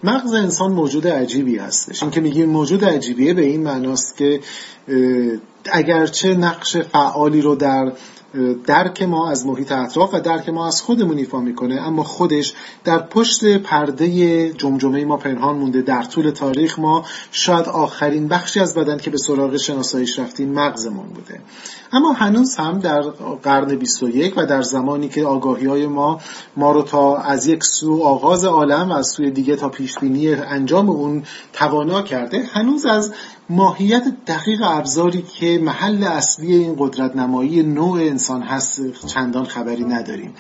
مغز 0.03 0.33
انسان 0.33 0.71
موجود 0.71 1.07
عجیبی 1.07 1.57
هستش 1.57 2.03
این 2.03 2.11
که 2.11 2.21
میگیم 2.21 2.49
موجود 2.49 2.85
عجیبیه 2.85 3.33
به 3.33 3.41
این 3.41 3.63
معناست 3.63 4.17
که 4.17 4.39
اگرچه 5.71 6.35
نقش 6.35 6.77
فعالی 6.77 7.41
رو 7.41 7.55
در 7.55 7.91
درک 8.67 9.01
ما 9.01 9.29
از 9.29 9.45
محیط 9.45 9.71
اطراف 9.71 10.13
و 10.13 10.19
درک 10.19 10.49
ما 10.49 10.67
از 10.67 10.81
خودمون 10.81 11.17
ایفا 11.17 11.39
می‌کنه 11.39 11.75
اما 11.75 12.03
خودش 12.03 12.53
در 12.83 12.99
پشت 12.99 13.57
پرده 13.57 14.49
جمجمه 14.53 15.05
ما 15.05 15.17
پنهان 15.17 15.55
مونده. 15.55 15.81
در 15.81 16.03
طول 16.03 16.29
تاریخ 16.29 16.79
ما 16.79 17.05
شاید 17.31 17.65
آخرین 17.65 18.27
بخشی 18.27 18.59
از 18.59 18.75
بدن 18.75 18.97
که 18.97 19.09
به 19.09 19.17
سراغ 19.17 19.57
شناساییش 19.57 20.19
رفتیم 20.19 20.53
مغزمون 20.53 21.07
بوده. 21.07 21.41
اما 21.91 22.11
هنوز 22.11 22.55
هم 22.55 22.79
در 22.79 23.01
قرن 23.43 23.75
21 23.75 24.33
و 24.37 24.45
در 24.45 24.61
زمانی 24.61 25.09
که 25.09 25.25
آگاهی 25.25 25.65
های 25.65 25.87
ما 25.87 26.19
ما 26.57 26.71
رو 26.71 26.81
تا 26.81 27.17
از 27.17 27.47
یک 27.47 27.63
سو 27.63 28.03
آغاز 28.03 28.45
عالم 28.45 28.89
و 28.89 28.93
از 28.93 29.07
سوی 29.07 29.31
دیگه 29.31 29.55
تا 29.55 29.69
پیشبینی 29.69 30.33
انجام 30.33 30.89
اون 30.89 31.23
توانا 31.53 32.01
کرده 32.01 32.43
هنوز 32.53 32.85
از 32.85 33.13
ماهیت 33.49 34.03
دقیق 34.27 34.61
ابزاری 34.63 35.21
که 35.21 35.59
محل 35.63 36.03
اصلی 36.03 36.53
این 36.53 36.75
قدرت 36.79 37.15
نمایی 37.15 37.63
نوع 37.63 38.01
انسان 38.23 38.41
هست 38.41 39.05
چندان 39.07 39.45
خبری 39.45 39.83
نداریم. 39.83 40.33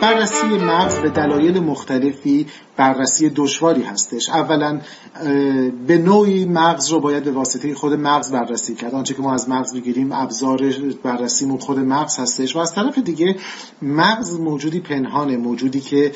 بررسی 0.00 0.46
مغز 0.46 0.98
به 0.98 1.10
دلایل 1.10 1.60
مختلفی 1.60 2.46
بررسی 2.76 3.30
دشواری 3.30 3.82
هستش. 3.82 4.28
اولا 4.28 4.80
به 5.86 5.98
نوعی 5.98 6.44
مغز 6.44 6.90
رو 6.90 7.00
باید 7.00 7.24
به 7.24 7.30
واسطه 7.30 7.74
خود 7.74 7.92
مغز 7.92 8.32
بررسی 8.32 8.74
کرد. 8.74 8.94
آنچه 8.94 9.14
که 9.14 9.22
ما 9.22 9.34
از 9.34 9.48
مغز 9.48 9.74
بگیریم 9.74 10.12
ابزار 10.12 10.72
بررسیمون 11.02 11.58
خود 11.58 11.78
مغز 11.78 12.18
هستش. 12.18 12.56
و 12.56 12.58
از 12.58 12.74
طرف 12.74 12.98
دیگه 12.98 13.36
مغز 13.82 14.40
موجودی 14.40 14.80
پنهانه 14.80 15.36
موجودی 15.36 15.80
که 15.80 16.12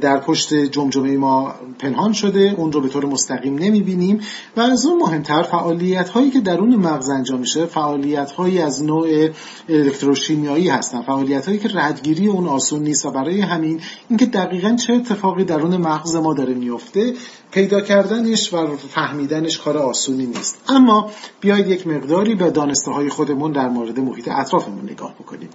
در 0.00 0.20
پشت 0.20 0.54
جمجمه 0.54 1.16
ما 1.16 1.54
پنهان 1.78 2.12
شده. 2.12 2.54
اون 2.56 2.72
رو 2.72 2.80
به 2.80 2.88
طور 2.88 3.04
مستقیم 3.04 3.58
نمی‌بینیم. 3.58 4.20
و 4.56 4.60
از 4.60 4.86
اون 4.86 4.98
مهمتر 4.98 5.42
فعالیت 5.42 6.08
هایی 6.08 6.30
که 6.30 6.40
درون 6.40 6.76
مغز 6.76 7.10
انجام 7.10 7.40
میشه 7.40 7.66
فعالیت 7.66 8.30
هایی 8.30 8.58
از 8.58 8.82
نوع 8.82 9.28
الکتروشیمیایی 9.68 10.68
هستن. 10.68 11.02
فعالیت 11.02 11.46
هایی 11.46 11.58
که 11.58 11.68
ردگیری 11.74 12.26
اون 12.26 12.48
آسون 12.48 12.82
نیست 12.82 13.06
و 13.06 13.10
برای 13.10 13.40
همین 13.40 13.80
اینکه 14.08 14.26
دقیقا 14.26 14.76
چه 14.76 14.92
اتفاقی 14.92 15.44
درون 15.44 15.76
مغز 15.76 16.14
ما 16.14 16.34
داره 16.34 16.54
میفته 16.54 17.14
پیدا 17.50 17.80
کردنش 17.80 18.54
و 18.54 18.76
فهمیدنش 18.76 19.58
کار 19.58 19.78
آسونی 19.78 20.26
نیست. 20.26 20.62
اما 20.68 21.10
بیاید 21.40 21.68
یک 21.68 21.86
مقداری 21.86 22.34
به 22.34 22.50
دانسته 22.50 22.90
های 22.90 23.08
خودمون 23.08 23.52
در 23.52 23.68
مورد 23.68 24.00
محیط 24.00 24.28
اطرافمون 24.28 24.90
نگاه 24.90 25.14
بکنیم. 25.14 25.48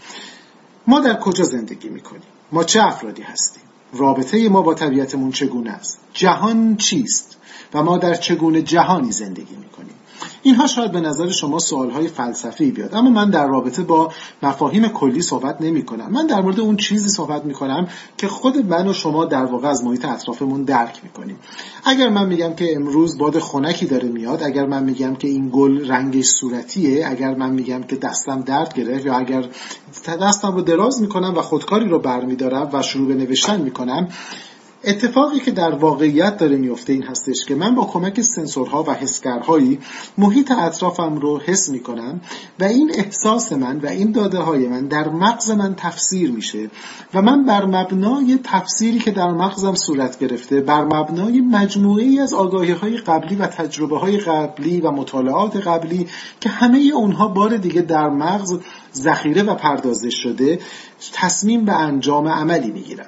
ما 0.88 1.00
در 1.00 1.20
کجا 1.20 1.44
زندگی 1.44 1.90
می‌کنیم؟ 1.90 2.22
ما 2.52 2.64
چه 2.64 2.84
افرادی 2.84 3.22
هستیم؟ 3.22 3.64
رابطه 3.94 4.50
ما 4.50 4.62
با 4.62 4.74
طبیعتمون 4.74 5.32
چگونه 5.32 5.72
است؟ 5.72 6.00
جهان 6.14 6.76
چیست؟ 6.78 7.38
و 7.74 7.84
ما 7.84 7.98
در 7.98 8.14
چگونه 8.14 8.62
جهانی 8.62 9.12
زندگی 9.12 9.56
می‌کنیم؟ 9.56 9.96
اینها 10.44 10.68
شاید 10.68 10.92
به 10.92 11.00
نظر 11.00 11.30
شما 11.30 11.60
سوالهای 11.60 12.08
فلسفی 12.08 12.72
بیاد 12.72 12.96
اما 12.96 13.10
من 13.10 13.30
در 13.30 13.48
رابطه 13.48 13.84
با 13.84 14.12
مفاهیم 14.44 14.88
کلی 14.88 15.22
صحبت 15.22 15.62
نمی 15.62 15.86
کنم 15.86 16.12
من 16.12 16.28
در 16.28 16.42
مورد 16.42 16.60
اون 16.60 16.78
چیزی 16.78 17.10
صحبت 17.10 17.46
می 17.46 17.54
کنم 17.54 17.88
که 18.18 18.28
خود 18.28 18.58
من 18.66 18.88
و 18.88 18.94
شما 18.94 19.26
در 19.26 19.46
واقع 19.46 19.68
از 19.68 19.84
محیط 19.84 20.06
اطرافمون 20.06 20.64
درک 20.64 21.00
می 21.04 21.10
کنیم 21.10 21.40
اگر 21.86 22.10
من 22.10 22.28
میگم 22.28 22.54
که 22.54 22.76
امروز 22.76 23.18
باد 23.18 23.40
خنکی 23.40 23.86
داره 23.86 24.10
میاد 24.10 24.44
اگر 24.44 24.66
من 24.66 24.84
میگم 24.84 25.16
که 25.16 25.28
این 25.28 25.50
گل 25.54 25.88
رنگش 25.88 26.26
صورتیه 26.26 27.08
اگر 27.08 27.36
من 27.36 27.50
میگم 27.50 27.84
که 27.84 27.96
دستم 27.96 28.42
درد 28.42 28.74
گرفت 28.74 29.06
یا 29.06 29.18
اگر 29.18 29.46
دستم 30.22 30.56
رو 30.56 30.62
دراز 30.62 31.02
می‌کنم 31.02 31.34
و 31.38 31.42
خودکاری 31.42 31.90
رو 31.90 32.00
برمیدارم 32.00 32.70
و 32.74 32.82
شروع 32.82 33.08
به 33.08 33.14
نوشتن 33.14 33.62
می‌کنم 33.62 34.08
اتفاقی 34.84 35.40
که 35.40 35.52
در 35.52 35.72
واقعیت 35.76 36.38
داره 36.38 36.58
میفته 36.58 36.94
این 36.94 37.04
هستش 37.04 37.46
که 37.48 37.56
من 37.56 37.76
با 37.76 37.86
کمک 37.86 38.22
سنسورها 38.22 38.84
و 38.84 38.92
حسگرهایی 38.92 39.80
محیط 40.18 40.52
اطرافم 40.52 41.16
رو 41.16 41.40
حس 41.40 41.70
می‌کنم 41.70 42.22
و 42.60 42.64
این 42.64 42.92
احساس 42.96 43.54
من 43.54 43.80
و 43.80 43.88
این 43.88 44.12
داده 44.12 44.38
های 44.38 44.68
من 44.68 44.88
در 44.88 45.10
مغز 45.10 45.52
من 45.52 45.76
تفسیر 45.76 46.32
میشه 46.32 46.70
و 47.14 47.22
من 47.22 47.46
بر 47.46 47.66
مبنای 47.66 48.40
تفسیری 48.44 49.00
که 49.00 49.12
در 49.12 49.32
مغزم 49.32 49.76
صورت 49.76 50.20
گرفته 50.20 50.62
بر 50.62 50.84
مبنای 50.84 51.42
مجموعه 51.42 52.04
ای 52.04 52.20
از 52.20 52.34
آگاهی 52.34 52.72
های 52.72 52.98
قبلی 52.98 53.36
و 53.36 53.48
تجربه 53.48 54.00
های 54.00 54.18
قبلی 54.18 54.82
و 54.82 54.92
مطالعات 54.92 55.58
قبلی 55.58 56.08
که 56.42 56.50
همه 56.50 56.92
اونها 56.96 57.28
بار 57.28 57.58
دیگه 57.58 57.82
در 57.82 58.10
مغز 58.10 58.60
ذخیره 58.96 59.44
و 59.44 59.56
پردازش 59.56 60.16
شده 60.16 60.60
تصمیم 61.14 61.66
به 61.66 61.74
انجام 61.74 62.28
عملی 62.28 62.72
می‌گیرم. 62.72 63.08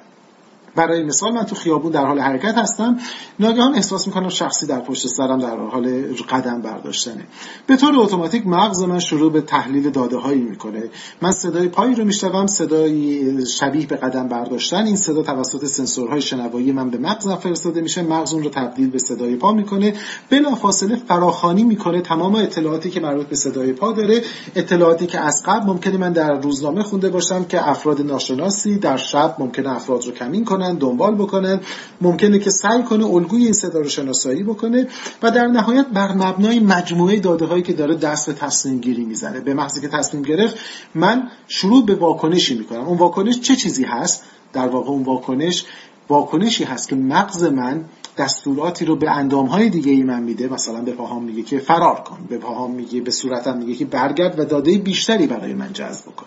برای 0.74 1.04
مثال 1.04 1.32
من 1.32 1.44
تو 1.44 1.54
خیابون 1.54 1.92
در 1.92 2.06
حال 2.06 2.18
حرکت 2.18 2.58
هستم. 2.58 2.98
ناگهان 3.40 3.74
احساس 3.74 4.06
می‌کنم 4.06 4.28
شخصی 4.28 4.66
در 4.66 4.80
پشت 4.80 5.06
سرم 5.06 5.38
در 5.38 5.56
حال 5.56 6.14
قدم 6.30 6.62
برداشتنه. 6.62 7.26
به 7.66 7.76
طور 7.76 7.96
اتوماتیک 7.96 8.46
مغز 8.46 8.82
من 8.82 8.98
شروع 8.98 9.32
به 9.32 9.40
تحلیل 9.40 9.90
داده 9.90 10.16
هایی 10.16 10.40
می‌کنه. 10.40 10.82
من 11.22 11.32
صدای 11.32 11.68
پایی 11.68 11.94
رو 11.94 12.04
میشنوم 12.04 12.46
صدای 12.46 13.46
شبیه 13.46 13.86
به 13.86 13.96
قدم 13.96 14.28
برداشتن. 14.28 14.86
این 14.86 14.96
صدا 14.96 15.22
توسط 15.22 15.64
سنسورهای 15.64 16.20
شنوایی 16.20 16.72
من 16.72 16.90
به 16.90 16.98
مغزم 16.98 17.36
فرستاده 17.36 17.80
میشه. 17.80 18.02
مغز 18.02 18.34
اون 18.34 18.42
رو 18.42 18.50
تبدیل 18.50 18.90
به 18.90 18.98
صدای 18.98 19.36
پا 19.36 19.52
می‌کنه. 19.52 19.94
بلافاصله 20.30 20.96
فراخانی 20.96 21.64
می‌کنه 21.64 22.00
تمام 22.00 22.34
اطلاعاتی 22.34 22.90
که 22.90 23.00
مربوط 23.00 23.26
به 23.26 23.36
صدای 23.36 23.72
پا 23.72 23.92
داره. 23.92 24.22
اطلاعاتی 24.54 25.06
که 25.06 25.20
از 25.20 25.42
قبل 25.46 25.66
ممکنه 25.66 25.96
من 25.96 26.12
در 26.12 26.40
روزنامه 26.40 26.82
خونده 26.82 27.08
باشم 27.08 27.44
که 27.44 27.68
افراد 27.68 28.00
ناشناسی 28.00 28.78
در 28.78 28.96
شب 28.96 29.36
ممکنه 29.38 29.70
افراد 29.70 30.06
رو 30.06 30.12
کمین 30.12 30.44
کنه 30.44 30.61
دنبال 30.70 31.14
بکنن. 31.14 31.60
ممکنه 32.00 32.38
که 32.38 32.50
سعی 32.50 32.82
کنه 32.82 33.06
الگوی 33.06 33.44
این 33.44 33.52
صدا 33.52 33.78
رو 33.78 33.88
شناسایی 33.88 34.42
بکنه 34.42 34.88
و 35.22 35.30
در 35.30 35.46
نهایت 35.46 35.86
بر 35.86 36.12
مبنای 36.12 36.60
مجموعه 36.60 37.20
داده 37.20 37.44
هایی 37.44 37.62
که 37.62 37.72
داره 37.72 37.94
دست 37.94 38.26
به 38.26 38.32
تصمیم 38.32 38.80
گیری 38.80 39.04
می‌زنه. 39.04 39.40
به 39.40 39.54
محضی 39.54 39.80
که 39.80 39.88
تصمیم 39.88 40.22
گرفت 40.22 40.56
من 40.94 41.28
شروع 41.48 41.86
به 41.86 41.94
واکنشی 41.94 42.58
می‌کنم. 42.58 42.84
اون 42.84 42.98
واکنش 42.98 43.40
چه 43.40 43.56
چیزی 43.56 43.84
هست؟ 43.84 44.22
در 44.52 44.68
واقع 44.68 44.90
اون 44.90 45.02
واکنش 45.02 45.64
واکنشی 46.08 46.64
هست 46.64 46.88
که 46.88 46.96
مغز 46.96 47.44
من 47.44 47.84
دستوراتی 48.18 48.84
رو 48.84 48.96
به 48.96 49.10
های 49.50 49.68
دیگه 49.68 49.92
ای 49.92 50.02
من 50.02 50.22
میده. 50.22 50.48
مثلا 50.48 50.80
به 50.80 50.92
پاهام 50.92 51.24
میگه 51.24 51.42
که 51.42 51.58
فرار 51.58 52.00
کن. 52.00 52.18
به 52.28 52.38
پاهام 52.38 52.70
میگه 52.70 53.00
به 53.00 53.10
صورتم 53.10 53.58
میگه 53.58 53.74
که 53.74 53.84
برگرد 53.84 54.38
و 54.38 54.44
داده 54.44 54.78
بیشتری 54.78 55.26
برای 55.26 55.54
من 55.54 55.72
جذب 55.72 56.04
کن 56.04 56.26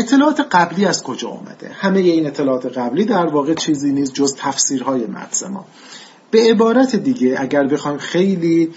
اطلاعات 0.00 0.40
قبلی 0.40 0.86
از 0.86 1.02
کجا 1.02 1.28
آمده 1.28 1.70
همه 1.72 2.00
این 2.00 2.26
اطلاعات 2.26 2.78
قبلی 2.78 3.04
در 3.04 3.26
واقع 3.26 3.54
چیزی 3.54 3.92
نیست 3.92 4.14
جز 4.14 4.34
تفسیرهای 4.38 5.06
مغز 5.06 5.44
ما. 5.44 5.64
به 6.30 6.50
عبارت 6.50 6.96
دیگه 6.96 7.36
اگر 7.38 7.66
بخوایم 7.66 7.98
خیلی 7.98 8.70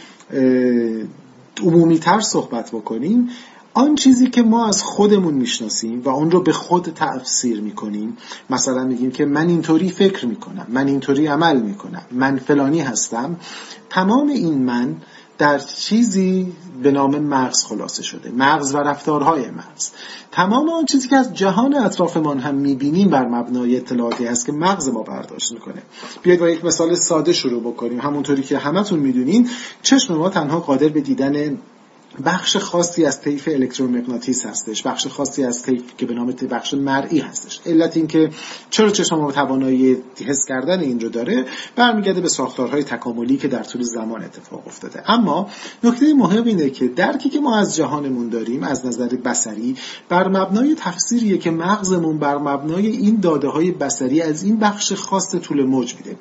عمومی 1.63 2.00
تر 2.00 2.20
صحبت 2.20 2.72
بکنیم 2.72 3.30
آن 3.74 3.96
چیزی 3.96 4.30
که 4.30 4.44
ما 4.44 4.68
از 4.68 4.84
خودمون 4.84 5.34
می‌شناسیم 5.34 6.01
و 6.01 6.10
اون 6.10 6.32
رو 6.32 6.44
به 6.44 6.51
خود 6.51 6.94
تفسیر 6.96 7.62
می‌کنیم 7.62 8.18
مثلا 8.50 8.84
میگیم 8.84 9.12
که 9.12 9.25
من 9.25 9.48
اینطوری 9.48 9.89
فکر 9.89 10.25
می‌کنم 10.25 10.68
من 10.70 10.88
اینطوری 10.88 11.27
عمل 11.27 11.62
می‌کنم 11.62 12.01
من 12.12 12.38
فلانی 12.38 12.80
هستم 12.80 13.36
تمام 13.89 14.27
این 14.27 14.63
من 14.63 14.96
در 15.37 15.59
چیزی 15.59 16.53
به 16.83 16.91
نام 16.91 17.19
مغز 17.19 17.65
خلاصه 17.65 18.03
شده. 18.03 18.31
مغز 18.31 18.75
و 18.75 18.77
رفتارهای 18.77 19.41
مغز. 19.51 19.91
تمام 20.31 20.69
آن 20.69 20.85
چیزی 20.85 21.07
که 21.07 21.15
از 21.15 21.33
جهان 21.33 21.75
اطرافمان 21.75 22.39
هم 22.39 22.55
می‌بینیم 22.55 23.09
بر 23.09 23.27
مبنای 23.27 23.77
اطلاعاتی 23.77 24.25
هست 24.25 24.45
که 24.45 24.51
مغز 24.51 24.89
ما 24.89 25.03
برداشت 25.03 25.51
می‌کنه. 25.51 25.81
بیاید 26.24 26.39
با 26.39 26.50
یک 26.50 26.65
مثال 26.65 26.96
ساده 26.96 27.33
شروع 27.33 27.61
بکنیم. 27.61 28.00
همونطوری 28.00 28.43
که 28.43 28.57
همتون 28.57 29.00
می‌دونین 29.00 29.50
چشم 29.81 30.15
ما 30.15 30.29
تنها 30.29 30.59
قادر 30.59 30.89
به 30.89 31.01
دیدن 31.01 31.57
بخش 32.25 32.57
خاصی 32.57 33.05
از 33.05 33.21
طیف 33.21 33.49
الکترومغناطیس 33.51 34.45
هستش. 34.45 34.83
بخش 34.83 35.07
خاصی 35.07 35.43
از 35.43 35.63
طیف 35.63 35.81
که 35.97 36.05
به 36.05 36.13
نام 36.13 36.31
بخش 36.31 36.73
مرئی 36.73 37.19
هستش. 37.19 37.59
علت 37.65 37.97
اینکه 37.97 38.29
چرا 38.69 38.89
چشم 38.89 39.15
ما 39.15 39.31
توانایی 39.31 39.97
حس 40.25 40.45
کردن 40.47 40.79
این 40.79 40.99
رو 40.99 41.09
داره 41.09 41.45
برمیگرده 41.75 42.21
به 42.21 42.29
ساختارهای 42.29 42.83
تکاملی 42.83 43.37
که 43.37 43.47
در 43.47 43.63
طول 43.63 43.81
زمان 43.81 44.23
اتفاق 44.23 44.67
افتاده. 44.67 45.11
اما 45.11 45.49
نکته 45.83 46.13
مهم 46.13 46.43
اینه 46.43 46.69
که 46.69 46.87
درکی 46.87 47.29
که 47.29 47.39
ما 47.39 47.57
از 47.57 47.75
جهانمون 47.75 48.29
داریم 48.29 48.63
از 48.63 48.85
نظر 48.85 49.07
بصری 49.07 49.75
بر 50.09 50.27
مبنای 50.27 50.75
تفسیریه 50.77 51.37
که 51.37 51.51
مغزمون 51.51 52.19
بر 52.19 52.37
مبنای 52.37 52.87
این 52.87 53.19
داده 53.19 53.47
های 53.47 53.71
بصری 53.71 54.21
از 54.21 54.43
این 54.43 54.57
بخش 54.57 54.93
خاص 54.93 55.35
طول 55.35 55.63
موج 55.63 55.95
میده. 55.95 56.15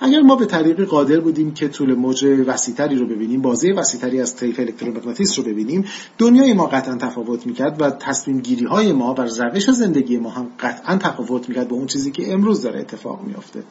اگر 0.00 0.20
ما 0.20 0.36
به 0.36 0.46
طریق 0.46 0.84
قادر 0.84 1.20
بودیم 1.20 1.54
که 1.54 1.68
طول 1.68 1.94
موج 1.94 2.24
وسیتری 2.46 2.96
رو 2.96 3.06
ببینیم 3.06 3.42
بازه 3.42 3.72
وسیتری 3.72 4.20
از 4.20 4.36
طیف 4.36 4.60
الکترومغناطیس 4.60 5.37
رو 5.38 5.42
ببینیم. 5.44 5.84
دنیای 6.18 6.52
ما 6.52 6.66
قطعا 6.66 6.94
تفاوت 6.94 7.46
می‌کرد 7.46 7.82
و 7.82 7.90
تصمیم 7.90 8.40
گیری 8.40 8.64
های 8.64 8.92
ما 8.92 9.14
و 9.18 9.20
روش 9.20 9.70
زندگی 9.70 10.16
ما 10.16 10.30
هم 10.30 10.46
قطعا 10.60 10.96
تفاوت 10.96 11.48
می‌کرد 11.48 11.68
با 11.68 11.76
اون 11.76 11.86
چیزی 11.86 12.10
که 12.10 12.32
امروز 12.32 12.62
داره 12.62 12.80
اتفاق 12.80 13.22
میافته. 13.22 13.62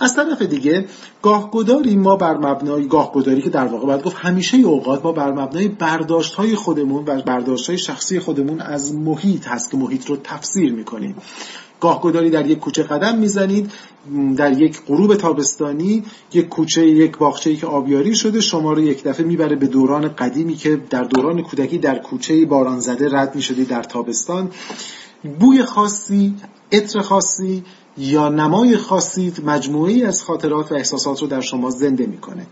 از 0.00 0.16
طرف 0.16 0.42
دیگه 0.42 0.84
گاهگداری 1.22 1.96
ما 1.96 2.16
بر 2.16 2.36
مبنای 2.36 2.88
گاهگداری 2.88 3.42
که 3.42 3.50
در 3.50 3.66
واقع 3.66 3.86
باید 3.86 4.02
گفت 4.02 4.16
همیشه 4.16 4.56
اوقات 4.56 5.04
ما 5.04 5.12
بر 5.12 5.32
مبنای 5.32 5.68
برداشت 5.68 6.34
های 6.34 6.54
خودمون 6.54 7.04
و 7.06 7.22
برداشت 7.22 7.68
های 7.68 7.78
شخصی 7.78 8.20
خودمون 8.20 8.60
از 8.60 8.94
محیط 8.94 9.48
هست 9.48 9.70
که 9.70 9.76
محیط 9.76 10.06
رو 10.06 10.16
تفسیر 10.16 10.72
می‌کنیم. 10.72 11.16
گاهگداری 11.84 12.30
در 12.30 12.46
یک 12.46 12.58
کوچه 12.58 12.82
قدم 12.82 13.18
می‌زنید 13.18 13.72
در 14.36 14.60
یک 14.60 14.80
غروب 14.86 15.14
تابستانی 15.14 16.02
یک 16.32 16.48
کوچه 16.48 16.86
یک 16.86 17.18
باغچه‌ای 17.18 17.56
که 17.56 17.66
آبیاری 17.66 18.14
شده 18.14 18.40
شما 18.40 18.72
رو 18.72 18.80
یک 18.80 19.04
دفعه 19.04 19.26
می‌بره 19.26 19.56
به 19.56 19.66
دوران 19.66 20.08
قدیمی 20.08 20.54
که 20.54 20.76
در 20.90 21.04
دوران 21.04 21.42
کودکی 21.42 21.78
در 21.78 21.98
کوچه 21.98 22.46
باران 22.46 22.80
زده 22.80 23.08
رد 23.12 23.34
می‌شدی 23.34 23.64
در 23.64 23.82
تابستان. 23.82 24.50
بوی 25.40 25.62
خاصی 25.62 26.34
عطر 26.72 27.00
خاصی 27.00 27.64
یا 27.98 28.28
نمای 28.28 28.76
خاصی 28.76 29.32
مجموعی 29.44 30.04
از 30.04 30.22
خاطرات 30.22 30.72
و 30.72 30.74
احساسات 30.74 31.22
رو 31.22 31.26
در 31.26 31.40
شما 31.40 31.70
زنده 31.70 32.06
می‌کنه. 32.06 32.46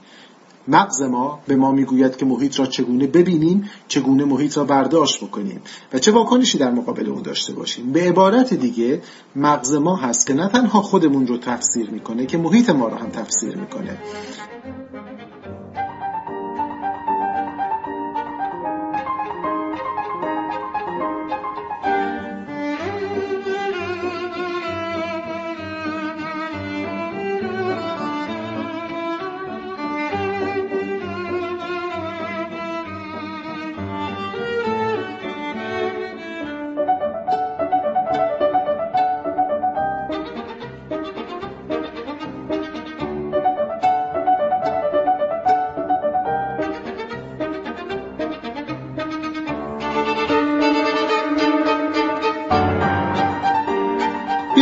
مغز 0.68 1.03
ما 1.03 1.40
به 1.46 1.57
ما 1.57 1.72
می‌گوید 1.72 2.16
که 2.16 2.27
محیط 2.27 2.61
را 2.61 2.66
چگونه 2.66 3.07
ببینیم 3.07 3.70
چگونه 3.88 4.25
محیط 4.25 4.57
را 4.57 4.64
برداشت 4.64 5.25
بکنیم 5.25 5.61
و 5.92 5.98
چه 5.98 6.12
واکنشی 6.12 6.59
در 6.59 6.70
مقابل 6.70 7.09
اون 7.09 7.22
داشته 7.22 7.53
باشیم. 7.53 7.92
به 7.92 8.09
عبارت 8.09 8.55
دیگه 8.55 9.03
مغز 9.37 9.75
ما 9.75 9.96
هست 9.96 10.27
که 10.27 10.35
نه 10.35 10.48
تنها 10.48 10.83
خودمون 10.83 11.27
رو 11.27 11.38
تفسیر 11.38 11.90
می‌کنه 11.90 12.27
که 12.27 12.38
محیط 12.38 12.70
ما 12.70 12.88
رو 12.88 12.96
هم 12.96 13.11
تفسیر 13.11 13.57
می‌کنه. 13.57 13.98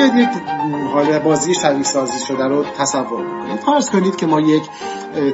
بیاید 0.01 0.15
یک 0.15 0.43
حال 0.93 1.19
بازی 1.19 1.55
شبیه 1.55 1.83
سازی 1.83 2.27
شده 2.27 2.45
رو 2.45 2.65
تصور 2.79 3.25
بکنید. 3.27 3.61
فرض 3.61 3.91
کنید 3.91 4.17
که 4.17 4.27
ما 4.27 4.41
یک 4.41 4.63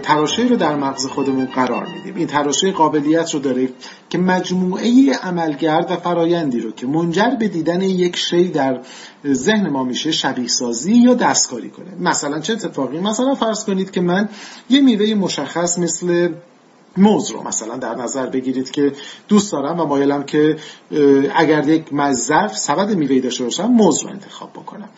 تراشه 0.02 0.42
رو 0.42 0.57
در 0.57 0.74
مغز 0.74 1.07
خودمون 1.07 1.46
قرار 1.46 1.87
میدیم. 1.87 2.14
این 2.16 2.26
تراشه 2.26 2.72
قابلیت 2.72 3.35
رو 3.35 3.40
داره 3.40 3.68
که 4.09 4.18
مجموعه 4.18 5.12
عملگرد 5.22 5.90
و 5.90 5.96
فرایندی 5.96 6.61
رو 6.61 6.70
که 6.70 6.87
منجر 6.87 7.31
به 7.38 7.48
دیدن 7.48 7.83
یک 7.83 8.16
شی 8.16 8.48
در 8.48 8.81
ذهن 9.26 9.68
ما 9.68 9.85
میشه 9.85 10.12
شبیه 10.12 10.48
سازی 10.48 10.94
یا 10.94 11.14
دستکاری 11.14 11.70
کنه. 11.70 11.94
مثلا 12.00 12.40
چه 12.40 12.52
اتفاقی؟ 12.52 12.98
مثلا 12.98 13.35
فرض 13.35 13.64
کنید 13.64 13.90
که 13.90 14.00
من 14.00 14.29
یه 14.70 14.81
میوه 14.81 15.14
مشخص 15.14 15.79
مثل 15.79 16.29
موز 16.96 17.30
رو 17.30 17.42
مثلا 17.48 17.76
در 17.76 17.94
نظر 17.94 18.26
بگیرید 18.26 18.70
که 18.70 18.92
دوست 19.28 19.52
دارم 19.52 19.80
و 19.80 19.85
مایلم 19.85 20.22
که 20.22 20.56
اگر 21.35 21.68
یک 21.68 21.85
ظرف 22.12 22.59
سبد 22.59 22.90
میوه 22.90 23.20
داشته 23.20 23.44
باشم 23.44 23.66
موز 23.66 24.02
رو 24.02 24.11
انتخاب 24.11 24.50
بکنم. 24.52 24.88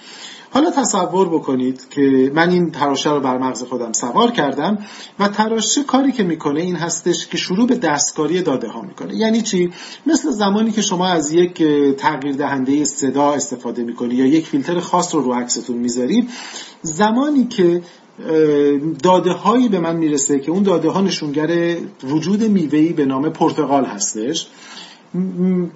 حالا 0.50 0.70
تصور 0.70 1.28
بکنید 1.28 1.88
که 1.90 2.32
من 2.34 2.50
این 2.50 2.70
تراشه 2.70 3.10
رو 3.10 3.20
بر 3.20 3.38
مغز 3.38 3.62
خودم 3.62 3.92
سوار 3.92 4.30
کردم 4.30 4.78
و 5.18 5.28
تراشه 5.28 5.82
کاری 5.82 6.12
که 6.12 6.22
می‌کنه 6.22 6.60
این 6.60 6.76
هستش 6.76 7.26
که 7.26 7.36
شروع 7.36 7.66
به 7.66 7.74
دستکاری 7.74 8.42
داده 8.42 8.68
ها 8.68 8.82
می‌کنه. 8.82 9.14
یعنی 9.16 9.42
چی؟ 9.42 9.72
مثل 10.06 10.30
زمانی 10.30 10.72
که 10.72 10.82
شما 10.82 11.06
از 11.06 11.32
یک 11.32 11.62
تغییر 11.96 12.36
دهنده 12.36 12.84
صدا 12.84 13.32
استفاده 13.32 13.82
می‌کنی 13.82 14.14
یا 14.14 14.26
یک 14.26 14.46
فیلتر 14.46 14.80
خاص 14.80 15.14
رو 15.14 15.22
رو 15.22 15.34
عکستون 15.34 15.76
می‌ذارید 15.76 16.30
زمانی 16.82 17.44
که 17.44 17.82
داده 19.02 19.32
هایی 19.32 19.68
به 19.68 19.80
من 19.80 19.96
می‌رسه 19.96 20.38
که 20.38 20.50
اون 20.50 20.62
داده 20.62 20.90
ها 20.90 21.00
نشونگر 21.00 21.76
وجود 22.04 22.42
میوهی 22.42 22.92
به 22.92 23.04
نام 23.04 23.30
پرتغال 23.30 23.84
هستش. 23.84 24.48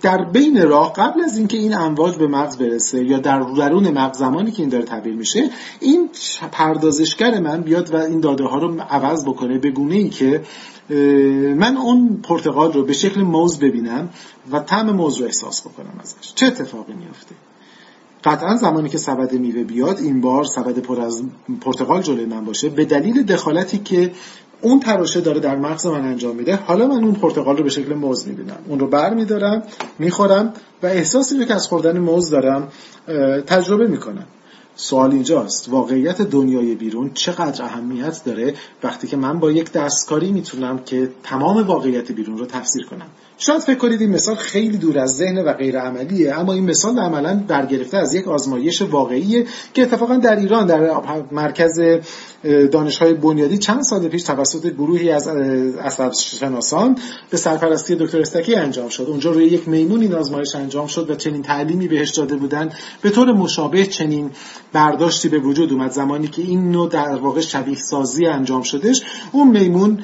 در 0.02 0.24
بین 0.24 0.68
راه 0.68 0.92
قبل 0.92 1.20
از 1.20 1.38
اینکه 1.38 1.56
این 1.56 1.74
امواج 1.74 2.16
به 2.16 2.26
مغز 2.26 2.56
برسه 2.56 3.04
یا 3.04 3.18
در 3.18 3.40
درون 3.40 3.90
مغز 3.90 4.18
زمانی 4.18 4.50
که 4.50 4.62
این 4.62 4.68
داره 4.68 4.84
تبدیل 4.84 5.14
میشه 5.14 5.50
این 5.80 6.10
پردازشگر 6.52 7.40
من 7.40 7.62
بیاد 7.62 7.94
و 7.94 7.96
این 7.96 8.20
داده 8.20 8.44
ها 8.44 8.58
رو 8.58 8.80
عوض 8.80 9.24
بکنه 9.24 9.58
به 9.58 9.70
گونه 9.70 9.94
ای 9.94 10.08
که 10.08 10.42
من 11.56 11.76
اون 11.76 12.20
پرتغال 12.22 12.72
رو 12.72 12.84
به 12.84 12.92
شکل 12.92 13.20
موز 13.20 13.58
ببینم 13.58 14.10
و 14.52 14.60
طعم 14.60 14.90
موز 14.90 15.18
رو 15.18 15.26
احساس 15.26 15.60
بکنم 15.60 15.94
ازش. 16.00 16.34
چه 16.34 16.46
اتفاقی 16.46 16.92
میافته؟ 16.92 17.34
قطعا 18.24 18.56
زمانی 18.56 18.88
که 18.88 18.98
سبد 18.98 19.32
میوه 19.32 19.64
بیاد 19.64 19.98
این 19.98 20.20
بار 20.20 20.44
سبد 20.44 20.78
پر 20.78 21.00
از 21.00 21.22
پرتقال 21.60 22.02
جلوی 22.02 22.24
من 22.24 22.44
باشه. 22.44 22.68
به 22.68 22.84
دلیل 22.84 23.22
دخالتی 23.22 23.78
که 23.78 24.12
اون 24.60 24.80
تراشه 24.80 25.20
داره 25.20 25.40
در 25.40 25.56
مغز 25.56 25.86
من 25.86 26.04
انجام 26.04 26.36
میده 26.36 26.56
حالا 26.56 26.86
من 26.86 27.04
اون 27.04 27.14
پرتقال 27.14 27.56
رو 27.56 27.64
به 27.64 27.70
شکل 27.70 27.94
موز 27.94 28.28
می‌بینم. 28.28 28.58
اون 28.68 28.78
رو 28.78 28.86
بر 28.86 29.14
میدارم 29.14 29.62
می‌خورم 29.98 30.52
و 30.82 30.86
احساسی 30.86 31.38
رو 31.38 31.44
که 31.44 31.54
از 31.54 31.66
خوردن 31.66 31.98
موز 31.98 32.30
دارم 32.30 32.68
تجربه 33.46 33.86
می‌کنم. 33.86 34.26
سوال 34.76 35.12
اینجاست 35.12 35.68
واقعیت 35.68 36.22
دنیای 36.22 36.74
بیرون 36.74 37.10
چقدر 37.14 37.64
اهمیت 37.64 38.24
داره 38.24 38.54
وقتی 38.82 39.06
که 39.06 39.16
من 39.16 39.38
با 39.38 39.50
یک 39.50 39.72
دستکاری 39.72 40.32
می‌تونم 40.32 40.78
که 40.78 41.08
تمام 41.22 41.66
واقعیت 41.66 42.12
بیرون 42.12 42.38
رو 42.38 42.46
تفسیر 42.46 42.86
کنم؟ 42.86 43.06
شاید 43.44 43.60
فکر 43.60 43.78
کنید 43.78 44.00
این 44.00 44.10
مثال 44.10 44.34
خیلی 44.34 44.78
دور 44.78 44.98
از 44.98 45.16
ذهن 45.16 45.38
و 45.38 45.52
غیر 45.52 45.78
عملیه 45.78 46.38
اما 46.38 46.52
این 46.52 46.64
مثال 46.64 46.98
عملا 46.98 47.44
برگرفته 47.48 47.98
از 47.98 48.14
یک 48.14 48.28
آزمایش 48.28 48.82
واقعیه 48.82 49.46
که 49.74 49.82
اتفاقا 49.82 50.16
در 50.16 50.36
ایران 50.36 50.66
در 50.66 50.90
مرکز 51.32 51.80
دانشهای 52.72 53.14
بنیادی 53.14 53.58
چند 53.58 53.82
سال 53.82 54.08
پیش 54.08 54.22
توسط 54.22 54.66
گروهی 54.66 55.10
از 55.10 55.28
عصب 55.28 56.12
شناسان 56.12 56.98
به 57.30 57.36
سرپرستی 57.36 57.94
دکتر 57.94 58.20
استکی 58.20 58.54
انجام 58.54 58.88
شد. 58.88 59.06
اونجا 59.08 59.32
روی 59.32 59.44
یک 59.44 59.68
میمون 59.68 60.00
این 60.00 60.14
آزمایش 60.14 60.54
انجام 60.54 60.86
شد 60.86 61.10
و 61.10 61.14
چنین 61.14 61.42
تعلیمی 61.42 61.88
بهش 61.88 62.10
داده 62.10 62.36
بودن. 62.36 62.70
به 63.02 63.10
طور 63.10 63.32
مشابه 63.32 63.86
چنین 63.86 64.30
برداشتی 64.72 65.28
به 65.28 65.38
وجود 65.38 65.72
اومد. 65.72 65.90
زمانی 65.90 66.28
که 66.28 66.42
این 66.42 66.70
نوع 66.70 66.88
در 66.88 67.16
واقع 67.16 67.40
شبیه 67.40 67.78
سازی 67.78 68.26
انجام 68.26 68.62
شدش 68.62 69.02
اون 69.32 69.48
میمون 69.48 69.98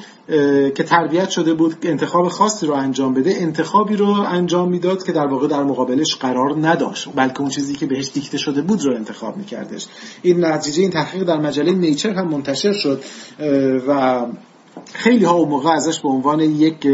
که 0.75 0.83
تربیت 0.83 1.29
شده 1.29 1.53
بود 1.53 1.75
انتخاب 1.83 2.27
خاصی 2.27 2.67
رو 2.67 2.73
انجام 2.73 3.13
بده 3.13 3.28
انتخابی 3.37 3.95
رو 3.95 4.09
انجام 4.09 4.69
می‌داد 4.69 5.05
که 5.05 5.11
در 5.11 5.27
واقع 5.27 5.47
در 5.47 5.63
مقابلش 5.63 6.15
قرار 6.15 6.67
نداشت. 6.67 7.09
بلکه 7.15 7.41
اون 7.41 7.49
چیزی 7.49 7.73
که 7.73 7.85
بهش 7.85 8.11
دیکته 8.13 8.37
شده 8.37 8.61
بود 8.61 8.85
رو 8.85 8.95
انتخاب 8.95 9.37
میکردش. 9.37 9.87
این 10.21 10.45
نتیجه 10.45 10.81
این 10.81 10.91
تحقیق 10.91 11.23
در 11.23 11.37
مجله 11.37 11.71
نیچر 11.71 12.09
هم 12.09 12.27
منتشر 12.27 12.73
شد 12.73 13.03
و 13.87 14.25
خیلی 14.93 15.25
ها 15.25 15.33
اون 15.33 15.49
موقع 15.49 15.69
ازش 15.69 15.99
به 15.99 16.09
عنوان 16.09 16.39
یک 16.39 16.87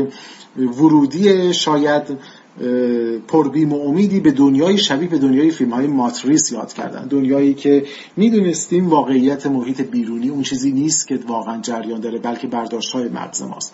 ورودی 0.57 1.53
شاید 1.53 2.03
پربیم 3.27 3.73
و 3.73 3.81
امیدی 3.81 4.19
به 4.19 4.31
دنیای 4.31 4.77
شبیه 4.77 5.09
به 5.09 5.17
دنیای 5.17 5.51
فیلم 5.51 5.73
های 5.73 5.87
ماتریس 5.87 6.51
یاد 6.51 6.73
کردن. 6.73 7.07
دنیایی 7.07 7.53
که 7.53 7.85
می‌دونستیم 8.17 8.89
واقعیت 8.89 9.47
محیط 9.47 9.81
بیرونی 9.81 10.29
اون 10.29 10.43
چیزی 10.43 10.71
نیست 10.71 11.07
که 11.07 11.19
واقعا 11.27 11.61
جریان 11.61 11.99
داره 11.99 12.19
بلکه 12.19 12.47
برداشت 12.47 12.91
های 12.91 13.09
مغز 13.09 13.41
ماست 13.41 13.73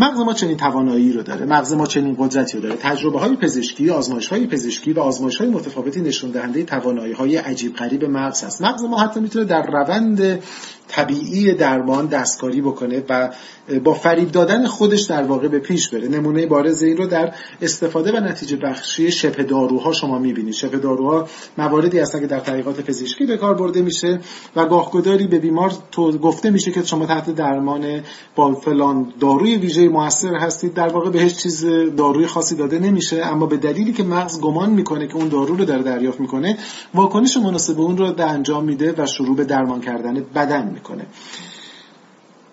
مغز 0.00 0.18
ما 0.18 0.32
چنین 0.32 0.56
توانایی 0.56 1.12
رو 1.12 1.22
داره 1.22 1.46
مغز 1.46 1.72
ما 1.72 1.86
چنین 1.86 2.16
قدرتی 2.18 2.56
رو 2.56 2.62
داره. 2.62 2.76
تجربه 2.76 3.18
های 3.18 3.36
پزشکی 3.36 3.90
آزمایش 3.90 4.28
های 4.28 4.46
پزشکی 4.46 4.92
و 4.92 5.00
آزمایش 5.00 5.36
های 5.36 5.48
متفاوتی 5.50 6.00
نشون 6.00 6.30
دهنده 6.30 6.64
توانایی 6.64 7.12
های 7.12 7.36
عجیب 7.36 7.74
غریب 7.74 8.04
مغز 8.04 8.44
هست. 8.44 8.62
مغز 8.62 8.84
ما 8.84 8.98
حتی 8.98 9.20
می‌تونه 9.20 9.44
در 9.44 9.66
روند 9.66 10.42
طبیعی 10.88 11.54
درمان 11.54 12.06
دستکاری 12.06 12.60
بکنه 12.60 13.02
و 13.08 13.30
با 13.84 13.94
فریب 13.94 14.30
دادن 14.30 14.66
خودش 14.66 15.02
در 15.02 15.22
واقع 15.22 15.48
به 15.48 15.58
پیش 15.58 15.88
بره. 15.88 16.08
نمونه 16.08 16.46
بارز 16.46 16.82
این 16.82 16.96
رو 16.96 17.06
در 17.06 17.34
استفاده 17.62 18.12
و 18.12 18.20
نتیجه 18.20 18.56
بخشی 18.56 19.10
شبه 19.10 19.42
داروها 19.42 19.92
شما 19.92 20.18
می‌بینید. 20.18 20.54
شبه 20.54 20.78
داروها 20.78 21.28
مواردی 21.58 21.98
هستن 21.98 22.20
که 22.20 22.26
در 22.26 22.40
تحقیقات 22.40 22.80
پزشکی 22.80 23.26
به 23.26 23.36
کار 23.36 23.54
برده 23.54 23.82
میشه 23.82 24.20
و 24.56 24.66
گاهگداری 24.66 25.26
به 25.26 25.38
بیمار 25.38 25.72
تو 25.92 26.18
گفته 26.18 26.50
میشه 26.50 26.70
که 26.70 26.82
شما 26.82 27.06
تحت 27.06 27.34
درمان 27.34 28.00
با 28.34 28.54
فلان 28.54 29.12
داروی 29.20 29.56
ویژه 29.56 29.87
موثر 29.88 30.34
هستید 30.34 30.74
در 30.74 30.88
واقع 30.88 31.10
بهش 31.10 31.34
چیز 31.34 31.66
داروی 31.96 32.26
خاصی 32.26 32.56
داده 32.56 32.78
نمیشه 32.78 33.26
اما 33.26 33.46
به 33.46 33.56
دلیلی 33.56 33.92
که 33.92 34.02
مغز 34.02 34.40
گمان 34.40 34.70
می‌کنه 34.70 35.06
که 35.06 35.16
اون 35.16 35.28
دارو 35.28 35.56
رو 35.56 35.64
داره 35.64 35.82
دریافت 35.82 36.20
می‌کنه 36.20 36.58
واکنش 36.94 37.36
مناسب 37.36 37.80
اون 37.80 37.96
رو 37.96 38.14
انجام 38.18 38.64
میده 38.64 38.94
و 38.98 39.06
شروع 39.06 39.36
به 39.36 39.44
درمان 39.44 39.80
کردن 39.80 40.24
بدن 40.34 40.68
می‌کنه. 40.68 41.06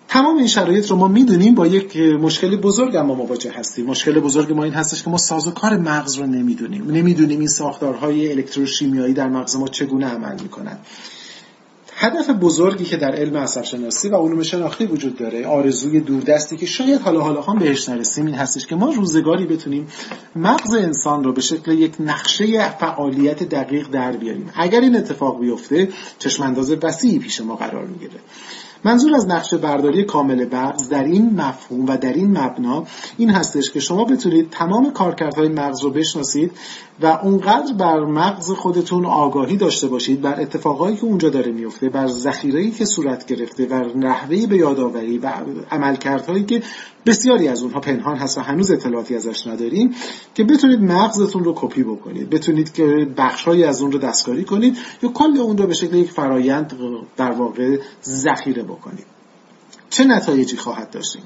تمام 0.08 0.36
این 0.36 0.46
شرایط 0.46 0.90
رو 0.90 0.96
ما 0.96 1.08
می‌دونیم 1.08 1.54
با 1.54 1.66
یک 1.66 1.96
مشکل 1.96 2.56
بزرگ 2.56 2.96
اما 2.96 3.14
مواجه 3.14 3.52
هستیم. 3.52 3.86
مشکل 3.86 4.20
بزرگ 4.20 4.52
ما 4.52 4.64
این 4.64 4.72
هستش 4.72 5.02
که 5.02 5.10
ما 5.10 5.16
سازوکار 5.16 5.76
مغز 5.76 6.14
رو 6.18 6.26
نمی‌دونیم. 6.26 6.90
نمی‌دونیم 6.90 7.38
این 7.38 7.48
ساختارهای 7.48 8.32
الکتروشیمیایی 8.32 9.14
در 9.14 9.28
مغز 9.28 9.56
ما 9.56 9.68
چگونه 9.68 10.06
عمل 10.06 10.40
می‌کنن. 10.42 10.78
هدف 11.98 12.30
بزرگی 12.30 12.84
که 12.84 12.96
در 12.96 13.14
علم 13.14 13.36
عصب 13.36 13.62
شناسی 13.62 14.08
و 14.08 14.16
علوم 14.16 14.42
شناختی 14.42 14.86
وجود 14.86 15.16
داره 15.16 15.46
آرزوی 15.46 16.00
دوردستی 16.00 16.56
که 16.56 16.66
شاید 16.66 17.00
حالا 17.00 17.20
حالا 17.20 17.40
هم 17.40 17.58
بهش 17.58 17.88
نرسیم 17.88 18.26
این 18.26 18.34
هستش 18.34 18.66
که 18.66 18.76
ما 18.76 18.90
روزگاری 18.90 19.46
بتونیم 19.46 19.88
مغز 20.36 20.74
انسان 20.74 21.24
رو 21.24 21.32
به 21.32 21.40
شکل 21.40 21.72
یک 21.72 21.94
نقشه 22.00 22.78
فعالیت 22.78 23.42
دقیق 23.42 23.88
در 23.88 24.12
بیاریم. 24.12 24.50
اگر 24.54 24.80
این 24.80 24.96
اتفاق 24.96 25.40
بیفته 25.40 25.88
چشم 26.18 26.42
انداز 26.42 26.76
وسیعی 26.82 27.18
پیش 27.18 27.40
ما 27.40 27.56
قرار 27.56 27.84
می‌گیره. 27.84 28.20
منظور 28.86 29.14
از 29.14 29.28
نقشه 29.28 29.56
برداری 29.56 30.04
کامل 30.04 30.44
بغز 30.44 30.88
در 30.88 31.04
این 31.04 31.40
مفهوم 31.40 31.86
و 31.86 31.96
در 31.96 32.12
این 32.12 32.38
مبنا 32.38 32.84
این 33.18 33.30
هستش 33.30 33.70
که 33.70 33.80
شما 33.80 34.04
بتونید 34.04 34.50
تمام 34.50 34.92
کارکردهای 34.92 35.48
مغز 35.48 35.82
رو 35.82 35.90
بشناسید 35.90 36.52
و 37.02 37.06
اونقدر 37.06 37.72
بر 37.78 38.00
مغز 38.00 38.50
خودتون 38.50 39.06
آگاهی 39.06 39.56
داشته 39.56 39.88
باشید 39.88 40.20
بر 40.20 40.40
اتفاقایی 40.40 40.96
که 40.96 41.04
اونجا 41.04 41.28
داره 41.28 41.52
میفته 41.52 41.88
بر 41.88 42.06
ذخیره‌ای 42.06 42.70
که 42.70 42.84
صورت 42.84 43.26
گرفته 43.26 43.66
و 43.66 43.98
نحوه 43.98 44.46
به 44.46 44.56
یادآوری 44.56 45.18
و 45.18 45.32
عملکردهایی 45.70 46.44
که 46.44 46.62
بسیاری 47.06 47.48
از 47.48 47.62
اونها 47.62 47.80
پنهان 47.80 48.16
هست 48.16 48.38
و 48.38 48.40
هنوز 48.40 48.70
اطلاعاتی 48.70 49.14
ازش 49.14 49.46
نداریم 49.46 49.94
که 50.34 50.44
بتونید 50.44 50.80
مغزتون 50.80 51.44
رو 51.44 51.52
کپی 51.56 51.82
بکنید 51.82 52.30
بتونید 52.30 52.72
که 52.72 53.08
بخشهایی 53.16 53.64
از 53.64 53.82
اون 53.82 53.92
رو 53.92 53.98
دستکاری 53.98 54.44
کنید 54.44 54.78
یا 55.02 55.08
کل 55.08 55.36
اون 55.38 55.58
رو 55.58 55.66
به 55.66 55.74
شکل 55.74 55.96
یک 55.96 56.10
فرایند 56.10 56.72
در 57.16 57.30
واقع 57.30 57.78
ذخیره 58.04 58.62
بکنید 58.76 59.15
چه 59.90 60.04
نتایجی 60.04 60.56
خواهد 60.56 60.90
داشتیم؟ 60.90 61.22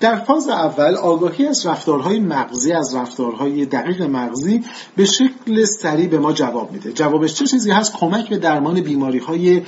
در 0.00 0.16
فاز 0.16 0.48
اول 0.48 0.94
آگاهی 0.94 1.46
از 1.46 1.66
رفتارهای 1.66 2.20
مغزی 2.20 2.72
از 2.72 2.94
رفتارهای 2.94 3.66
دقیق 3.66 4.02
مغزی 4.02 4.64
به 4.96 5.04
شکل 5.04 5.64
سریع 5.64 6.08
به 6.08 6.18
ما 6.18 6.32
جواب 6.32 6.72
میده. 6.72 6.92
جوابش 6.92 7.34
چه 7.34 7.46
چیزی 7.46 7.70
هست؟ 7.70 7.92
کمک 7.92 8.28
به 8.28 8.38
درمان 8.38 8.80
بیماری 8.80 9.18
های 9.18 9.62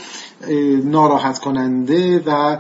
ناراحت 0.85 1.39
کننده 1.39 2.23
و 2.27 2.59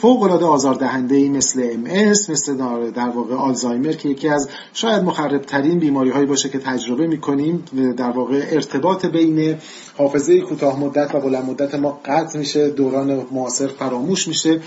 فوق 0.00 0.22
العاده 0.22 0.44
آزاردهنده 0.44 1.14
ای 1.14 1.28
مثل 1.28 1.70
ام 1.72 2.08
مثل 2.10 2.56
در 2.90 3.08
واقع 3.08 3.34
آلزایمر 3.34 3.92
که 3.92 4.08
یکی 4.08 4.28
از 4.28 4.48
شاید 4.72 5.02
مخرب 5.02 5.42
ترین 5.42 5.78
بیماری 5.78 6.10
هایی 6.10 6.26
باشه 6.26 6.48
که 6.48 6.58
تجربه 6.58 7.06
می‌کنیم 7.06 7.64
در 7.96 8.10
واقع 8.10 8.46
ارتباط 8.50 9.06
بین 9.06 9.56
حافظه 9.98 10.40
کوتاه 10.40 10.80
مدت 10.80 11.14
و 11.14 11.20
بلند 11.20 11.44
مدت 11.44 11.74
ما 11.74 12.00
قطع 12.04 12.38
میشه 12.38 12.70
دوران 12.70 13.26
معاصر 13.32 13.66
فراموش 13.66 14.28
میشه. 14.28 14.60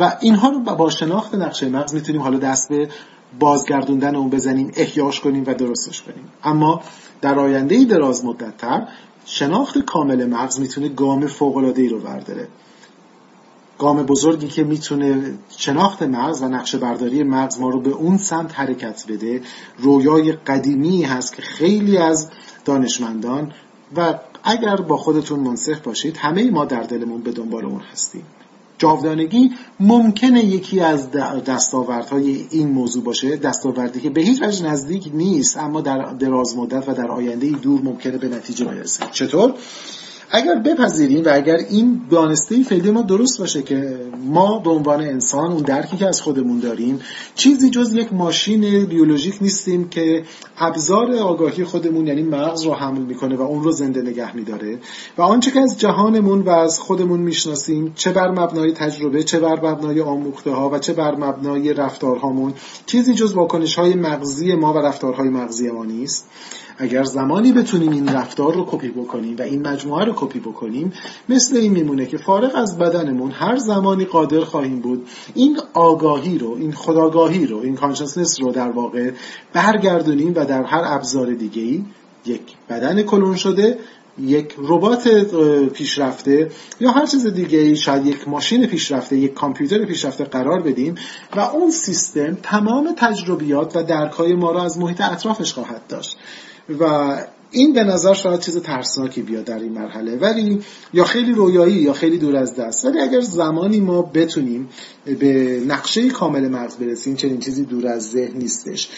و 0.00 0.16
اینها 0.20 0.48
رو 0.48 0.60
با 0.60 0.90
شناخت 0.90 1.34
نقشه 1.34 1.68
مغز 1.68 1.94
می‌تونیم 1.94 2.22
حالا 2.22 2.38
دست 2.38 2.68
به 2.68 2.88
بازگردوندن 3.38 4.16
اون 4.16 4.30
بزنیم 4.30 4.72
احیاش 4.76 5.20
کنیم 5.20 5.44
و 5.46 5.54
درستش 5.54 6.02
کنیم. 6.02 6.24
اما 6.44 6.80
در 7.20 7.38
آینده 7.38 7.84
دراز 7.84 8.24
مدت 8.24 8.56
تر 8.56 8.88
شناخت 9.26 9.78
کامل 9.78 10.24
مغز 10.24 10.60
می‌تونه 10.60 10.88
گام 10.88 11.26
فوق 11.26 11.56
العاده 11.56 11.82
ای 11.82 11.88
رو 11.88 12.00
برداره. 12.00 12.48
گام 13.78 14.02
بزرگی 14.02 14.48
که 14.48 14.64
می‌تونه 14.64 15.38
شناخت 15.56 16.02
مغز 16.02 16.42
و 16.42 16.48
نقشه 16.48 16.78
برداری 16.78 17.22
مغز 17.22 17.60
ما 17.60 17.68
رو 17.68 17.80
به 17.80 17.90
اون 17.90 18.16
سمت 18.16 18.58
حرکت 18.60 19.04
بده 19.08 19.42
رویای 19.78 20.32
قدیمی 20.32 21.02
هست 21.02 21.36
که 21.36 21.42
خیلی 21.42 21.98
از 21.98 22.30
دانشمندان 22.64 23.52
و 23.96 24.18
اگر 24.44 24.76
با 24.76 24.96
خودتون 24.96 25.40
منصف 25.40 25.80
باشید 25.80 26.16
همه 26.16 26.50
ما 26.50 26.64
در 26.64 26.82
دلمون 26.82 27.22
به 27.22 27.32
دنبال 27.32 27.64
اون 27.64 27.80
هستیم. 27.92 28.24
جاودانگی 28.78 29.50
ممکنه 29.80 30.44
یکی 30.44 30.80
از 30.80 31.10
دستاوردهای 31.46 32.46
این 32.50 32.68
موضوع 32.68 33.04
باشه. 33.04 33.36
دستاوردی 33.36 34.00
که 34.00 34.10
به 34.10 34.20
هیچ 34.20 34.42
وجه 34.42 34.66
نزدیک 34.66 35.10
نیست 35.14 35.56
اما 35.56 35.80
در 35.80 35.98
دراز 35.98 36.56
مدت 36.56 36.88
و 36.88 36.94
در 36.94 37.10
آینده 37.10 37.50
دور 37.50 37.80
ممکنه 37.82 38.18
به 38.18 38.28
نتیجه 38.28 38.64
برسه. 38.64 39.04
چطور؟ 39.12 39.54
اگر 40.36 40.54
بپذیریم 40.54 41.24
و 41.24 41.28
اگر 41.32 41.56
این 41.56 42.00
دانسته 42.10 42.62
فعلی 42.62 42.90
ما 42.90 43.02
درست 43.02 43.38
باشه 43.38 43.62
که 43.62 44.00
ما 44.24 44.58
به 44.58 44.70
عنوان 44.70 45.00
انسان 45.00 45.52
اون 45.52 45.62
درکی 45.62 45.96
که 45.96 46.06
از 46.06 46.22
خودمون 46.22 46.60
داریم 46.60 47.00
چیزی 47.34 47.70
جز 47.70 47.94
یک 47.94 48.12
ماشین 48.12 48.84
بیولوژیک 48.84 49.38
نیستیم 49.40 49.88
که 49.88 50.24
ابزار 50.58 51.14
آگاهی 51.14 51.64
خودمون 51.64 52.06
یعنی 52.06 52.22
مغز 52.22 52.62
رو 52.62 52.74
حمل 52.74 52.98
می‌کنه 52.98 53.36
و 53.36 53.42
اون 53.42 53.64
رو 53.64 53.72
زنده 53.72 54.02
نگه 54.02 54.36
میداره. 54.36 54.78
و 55.18 55.22
آنچه 55.22 55.50
که 55.50 55.60
از 55.60 55.80
جهانمون 55.80 56.40
و 56.40 56.50
از 56.50 56.80
خودمون 56.80 57.20
می‌شناسیم 57.20 57.92
چه 57.96 58.12
بر 58.12 58.30
مبنای 58.30 58.72
تجربه 58.72 59.22
چه 59.22 59.40
بر 59.40 59.70
مبنای 59.70 60.00
آموخته 60.00 60.50
ها 60.50 60.70
و 60.70 60.78
چه 60.78 60.92
بر 60.92 61.14
مبنای 61.14 61.74
رفتارهامون 61.74 62.54
چیزی 62.86 63.14
جز 63.14 63.34
واکنش 63.34 63.74
های 63.74 63.94
مغزی 63.94 64.54
ما 64.54 64.72
و 64.72 64.78
رفتارهای 64.78 65.28
مغزی 65.28 65.70
ما 65.70 65.84
نیست. 65.84 66.28
اگر 66.78 67.04
زمانی 67.04 67.52
بتونیم 67.52 67.92
این 67.92 68.08
رفتار 68.08 68.54
رو 68.54 68.66
کپی 68.70 68.88
بکنیم 68.88 69.36
و 69.38 69.42
این 69.42 69.68
مجموعه 69.68 70.04
رو 70.04 70.12
کپی 70.26 70.38
بکنیم 70.38 70.92
مثل 71.28 71.56
این 71.56 71.72
میمونه 71.72 72.06
که 72.06 72.16
فارغ 72.16 72.54
از 72.54 72.78
بدنمون 72.78 73.30
هر 73.30 73.56
زمانی 73.56 74.04
قادر 74.04 74.40
خواهیم 74.40 74.80
بود 74.80 75.08
این 75.34 75.60
آگاهی 75.74 76.38
رو 76.38 76.56
این 76.60 76.72
خودآگاهی 76.72 77.46
رو 77.46 77.58
این 77.58 77.74
consciousness 77.74 78.40
رو 78.40 78.52
در 78.52 78.70
واقع 78.70 79.10
برگردونیم 79.52 80.32
و 80.36 80.44
در 80.44 80.62
هر 80.62 80.82
ابزار 80.84 81.34
دیگه 81.34 81.62
ای 81.62 81.84
یک 82.26 82.40
بدن 82.68 83.02
کلون 83.02 83.36
شده 83.36 83.78
یک 84.18 84.54
ربات 84.58 85.08
پیشرفته 85.72 86.50
یا 86.80 86.90
هر 86.90 87.06
چیز 87.06 87.26
دیگه 87.26 87.58
ای 87.58 87.76
شاید 87.76 88.06
یک 88.06 88.28
ماشین 88.28 88.66
پیشرفته 88.66 89.16
یک 89.16 89.34
کامپیوتر 89.34 89.84
پیشرفته 89.84 90.24
قرار 90.24 90.62
بدیم 90.62 90.94
و 91.36 91.40
اون 91.40 91.70
سیستم 91.70 92.34
تمام 92.42 92.94
تجربیات 92.96 93.76
و 93.76 93.82
درکهای 93.82 94.34
ما 94.34 94.50
را 94.50 94.64
از 94.64 94.78
محیط 94.78 95.00
اطرافش 95.00 95.52
خواهد 95.52 95.86
داشت. 95.88 96.18
و 96.80 97.16
این 97.54 97.72
به 97.72 97.84
نظر 97.84 98.14
شاید 98.14 98.40
چیز 98.40 98.56
ترسناکی 98.56 99.22
بیاد 99.22 99.44
در 99.44 99.58
این 99.58 99.72
مرحله. 99.72 100.16
ولی 100.16 100.60
یا 100.92 101.04
خیلی 101.04 101.32
رویایی 101.32 101.74
یا 101.74 101.92
خیلی 101.92 102.18
دور 102.18 102.36
از 102.36 102.56
دست. 102.56 102.84
ولی 102.84 103.00
اگر 103.00 103.20
زمانی 103.20 103.80
ما 103.80 104.02
بتونیم 104.02 104.68
به 105.04 105.62
نقشه 105.66 106.08
کامل 106.08 106.48
مغز 106.48 106.76
برسیم 106.76 107.16
چنین 107.16 107.38
چیزی 107.38 107.64
دور 107.64 107.86
از 107.86 108.10
ذهن 108.10 108.36
نیستش. 108.38 108.88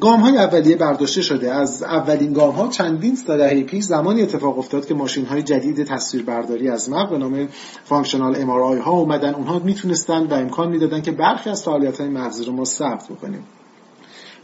گام 0.00 0.20
های 0.20 0.36
اولیه 0.36 0.76
برداشته 0.76 1.22
شده. 1.22 1.52
از 1.52 1.82
اولین 1.82 2.32
گام 2.32 2.54
ها 2.54 2.68
چندین 2.68 3.18
دهه 3.26 3.62
پیش 3.62 3.84
زمانی 3.84 4.22
اتفاق 4.22 4.58
افتاد 4.58 4.86
که 4.86 4.94
ماشین 4.94 5.26
های 5.26 5.42
جدید 5.42 5.84
تصویربرداری 5.84 6.68
از 6.68 6.90
مغز 6.90 7.10
به 7.10 7.18
نام 7.18 7.48
functional 7.84 8.36
ام 8.36 8.50
ها 8.50 8.90
اومدن. 8.90 9.34
اونها 9.34 9.58
می‌تونستن 9.58 10.26
و 10.26 10.34
امکان 10.34 10.68
می‌دادن 10.68 11.02
که 11.02 11.10
برخی 11.10 11.50
از 11.50 11.62
فعالیت 11.64 12.00
های 12.00 12.08
مغزی 12.08 12.44
رو 12.44 12.52
ما 12.52 12.64
ثبت 12.64 13.08
بکنیم. 13.08 13.44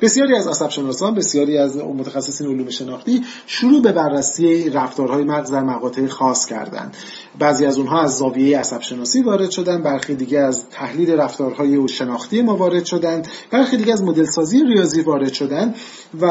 بسیاری 0.01 0.37
از 0.37 0.47
عصب 0.47 0.71
شناسان 0.71 1.15
بسیاری 1.15 1.59
از 1.59 1.77
متخصصین 1.77 2.47
علوم 2.47 2.71
شناختی 2.71 3.25
شروع 3.47 3.83
به 3.83 3.93
بررسی 3.93 4.71
رفتارهای 4.71 5.25
مغز 5.25 5.53
در 5.53 5.63
مقاطع 5.63 6.07
خاص 6.07 6.47
کردند. 6.47 6.97
بعضی 7.39 7.67
از 7.67 7.79
اونها 7.79 8.03
از 8.03 8.19
زاویه 8.19 8.59
عصب 8.59 8.81
شناسی 8.81 9.23
وارد 9.23 9.51
شدن 9.51 9.83
برخی 9.83 10.15
دیگه 10.15 10.39
از 10.39 10.69
تحلیل 10.69 11.11
رفتارهای 11.11 11.89
شناختی 11.89 12.43
ما 12.43 12.57
وارد 12.57 12.85
شدند 12.85 13.29
برخی 13.51 13.77
دیگه 13.77 13.93
از 13.93 14.03
مدل 14.03 14.25
سازی 14.25 14.65
ریاضی 14.65 15.01
وارد 15.01 15.33
شدن 15.33 15.75
و 16.21 16.27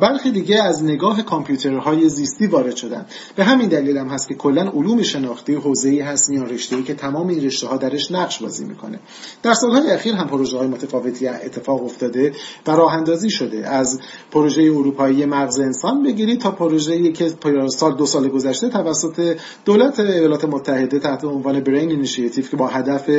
برخی 0.00 0.30
دیگه 0.30 0.62
از 0.62 0.84
نگاه 0.84 1.22
کامپیوترهای 1.22 2.08
زیستی 2.08 2.46
وارد 2.46 2.76
شدن 2.76 3.06
به 3.36 3.44
همین 3.44 3.68
دلیل 3.68 3.96
هم 3.96 4.08
هست 4.08 4.28
که 4.28 4.34
کلا 4.34 4.62
علوم 4.62 5.02
شناختی 5.02 5.54
حوزه‌ای 5.54 6.00
هست 6.00 6.30
میان 6.30 6.48
رشته‌ای 6.48 6.82
که 6.82 6.94
تمام 6.94 7.28
این 7.28 7.44
رشته 7.44 7.66
ها 7.66 7.76
درش 7.76 8.12
نقش 8.12 8.42
بازی 8.42 8.64
می‌کنه. 8.64 9.00
در 9.42 9.54
سالهای 9.54 9.90
اخیر 9.90 10.14
هم 10.14 10.26
پروژه 10.26 10.58
های 10.58 10.66
متفاوتی 10.66 11.28
اتفاق 11.28 11.84
افتاده 11.84 12.32
و 12.66 12.70
اندازی 12.98 13.30
شده. 13.30 13.68
از 13.68 14.00
پروژه 14.30 14.62
اروپایی 14.62 15.26
مغز 15.26 15.60
انسان 15.60 16.02
بگیرید 16.02 16.40
تا 16.40 16.50
پروژه‌ای 16.50 17.12
که 17.12 17.32
سال 17.68 17.96
دو 17.96 18.06
سال 18.06 18.28
گذشته 18.28 18.68
توسط 18.68 19.36
دولت 19.64 20.00
ایالات 20.00 20.44
متحده 20.44 20.98
تحت 20.98 21.24
عنوان 21.24 21.60
برین 21.60 21.90
اینیشیتیو 21.90 22.44
که 22.44 22.56
با 22.56 22.66
هدف 22.66 23.10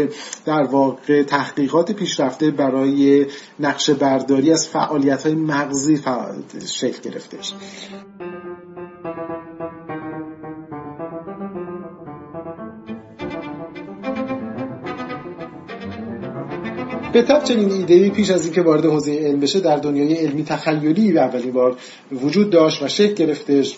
در 0.46 0.64
واقع 0.64 1.24
تحقیقات 1.24 1.92
پیشرفته 1.92 2.52
برای 2.52 3.26
نقشه 3.60 3.94
برداری 3.94 4.52
از 4.52 4.68
فعالیت 4.68 5.26
های 5.26 5.36
مغزی 5.36 6.02
شکل 6.68 7.10
گرفتش 7.10 7.54
به 17.14 17.22
طب 17.22 17.44
چنین 17.44 17.72
ایده 17.72 18.10
پیش 18.10 18.30
از 18.30 18.46
اینکه 18.46 18.62
وارد 18.62 18.86
حوزه 18.86 19.16
علم 19.16 19.40
بشه 19.40 19.60
در 19.60 19.78
دنیای 19.78 20.14
علمی 20.14 20.44
تخیلی 20.44 21.12
به 21.12 21.22
اولین 21.22 21.52
بار 21.52 21.78
وجود 22.12 22.50
داشت 22.50 22.84
و 22.84 22.88
شکل 22.88 23.14
گرفتش. 23.14 23.78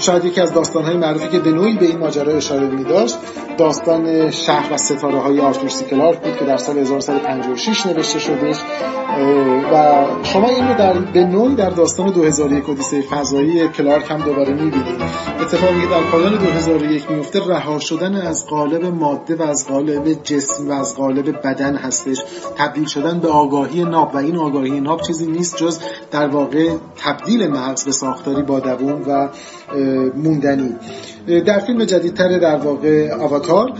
شاید 0.00 0.24
یکی 0.24 0.40
از 0.40 0.54
داستانهای 0.54 0.96
معروفی 0.96 1.28
که 1.28 1.38
به 1.38 1.50
نوعی 1.50 1.76
به 1.76 1.86
این 1.86 1.98
ماجرا 1.98 2.32
اشاره 2.32 2.66
می 2.66 2.84
داشت 2.84 3.16
داستان 3.58 4.30
شهر 4.30 4.72
و 4.72 4.76
ستاره 4.76 5.18
های 5.18 5.40
آرتور 5.40 5.68
سی 5.68 5.84
کلارک 5.84 6.18
بود 6.18 6.36
که 6.36 6.44
در 6.44 6.56
سال 6.56 6.78
1956 6.78 7.86
نوشته 7.86 8.18
شدش. 8.18 8.56
و 9.72 10.04
شما 10.22 10.48
این 10.48 10.68
رو 10.68 10.74
در 10.78 10.98
به 10.98 11.24
نوعی 11.24 11.54
در 11.54 11.70
داستان 11.70 12.10
2001 12.10 12.68
اودیسه 12.68 13.02
فضایی 13.02 13.68
کلارک 13.68 14.10
هم 14.10 14.18
دوباره 14.18 14.52
می‌بینید 14.52 15.02
اتفاقی 15.40 15.80
که 15.80 15.86
در 15.86 16.02
پایان 16.02 16.38
2001 16.38 17.10
میفته 17.10 17.40
رها 17.46 17.78
شدن 17.78 18.14
از 18.14 18.46
قالب 18.46 18.84
ماده 18.84 19.36
و 19.36 19.42
از 19.42 19.68
قالب 19.68 20.22
جسم 20.24 20.68
و 20.68 20.72
از 20.72 20.96
قالب 20.96 21.46
بدن 21.46 21.76
هستش. 21.76 22.22
تبدیل 22.56 22.84
شدن 22.84 23.18
به 23.18 23.28
آگاهی 23.28 23.84
ناب 23.84 24.14
و 24.14 24.18
این 24.18 24.36
آگاهی 24.36 24.80
ناب 24.80 25.00
چیزی 25.00 25.26
نیست 25.26 25.56
جز 25.56 25.78
در 26.10 26.28
واقع 26.28 26.68
تبدیل 26.96 27.46
مغز 27.46 27.84
به 27.84 27.92
ساختاری 27.92 28.42
با 28.42 28.60
دوام 28.60 29.02
و 29.06 29.11
موندنی. 30.16 30.76
در 31.46 31.58
فیلم 31.58 31.84
جدیدتر 31.84 32.38
در 32.38 32.56
واقع 32.56 33.12
آواتار 33.12 33.72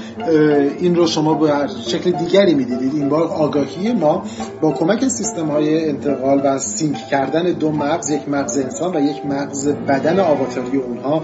این 0.78 0.94
رو 0.94 1.06
شما 1.06 1.34
به 1.34 1.52
شکل 1.86 2.10
دیگری 2.10 2.54
می‌دیدید. 2.54 2.94
این 2.94 3.08
بار 3.08 3.22
آگاهی 3.22 3.92
ما 3.92 4.22
با 4.60 4.72
کمک 4.72 5.08
سیستم 5.08 5.46
های 5.46 5.88
انتقال 5.88 6.40
و 6.44 6.58
سینک 6.58 6.96
کردن 7.10 7.42
دو 7.42 7.72
مغز 7.72 8.10
یک 8.10 8.28
مغز 8.28 8.58
انسان 8.58 8.96
و 8.96 9.00
یک 9.00 9.26
مغز 9.26 9.68
بدن 9.68 10.20
آواتاری 10.20 10.78
اونها 10.78 11.22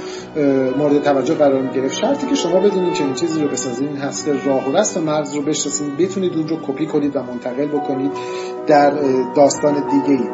مورد 0.78 1.02
توجه 1.02 1.34
قرار 1.34 1.66
گرفت. 1.66 1.94
شرطی 1.94 2.26
که 2.26 2.34
شما 2.34 2.60
بدونید 2.60 2.92
چنین 2.92 3.14
چیزی 3.14 3.42
رو 3.42 3.48
بسازید 3.48 3.88
این 3.88 3.96
هست 3.96 4.28
راه 4.46 4.68
و 4.68 4.76
رسم 4.76 5.02
مغز 5.02 5.34
رو 5.34 5.42
بشناسید 5.42 5.96
بتونید 5.96 6.32
اون 6.32 6.48
رو 6.48 6.56
کپی 6.66 6.86
کنید 6.86 7.16
و 7.16 7.22
منتقل 7.22 7.66
بکنید 7.66 8.10
در 8.66 8.92
داستان 9.36 9.74
دیگه 9.74 10.22
ای 10.22 10.28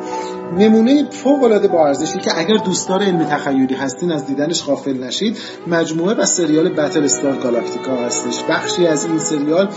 نمونه 0.59 1.11
فوق 1.11 1.43
العاده 1.43 1.69
با 1.69 1.87
ارزشی 1.87 2.19
که 2.19 2.39
اگر 2.39 2.57
دوستدار 2.57 3.03
علم 3.03 3.25
تخیلی 3.25 3.64
هستین 3.73 4.13
از 4.13 4.27
دیدنش 4.27 4.65
غافل 4.65 5.05
نشید. 5.05 5.39
مجموعه 5.67 6.15
و 6.15 6.25
سریال 6.25 6.69
بتل 6.69 7.05
استار 7.05 7.37
گالاکتیکا 7.37 7.97
هستش. 7.97 8.43
بخشی 8.49 8.87
از 8.87 9.05
این 9.05 9.19
سریال 9.19 9.69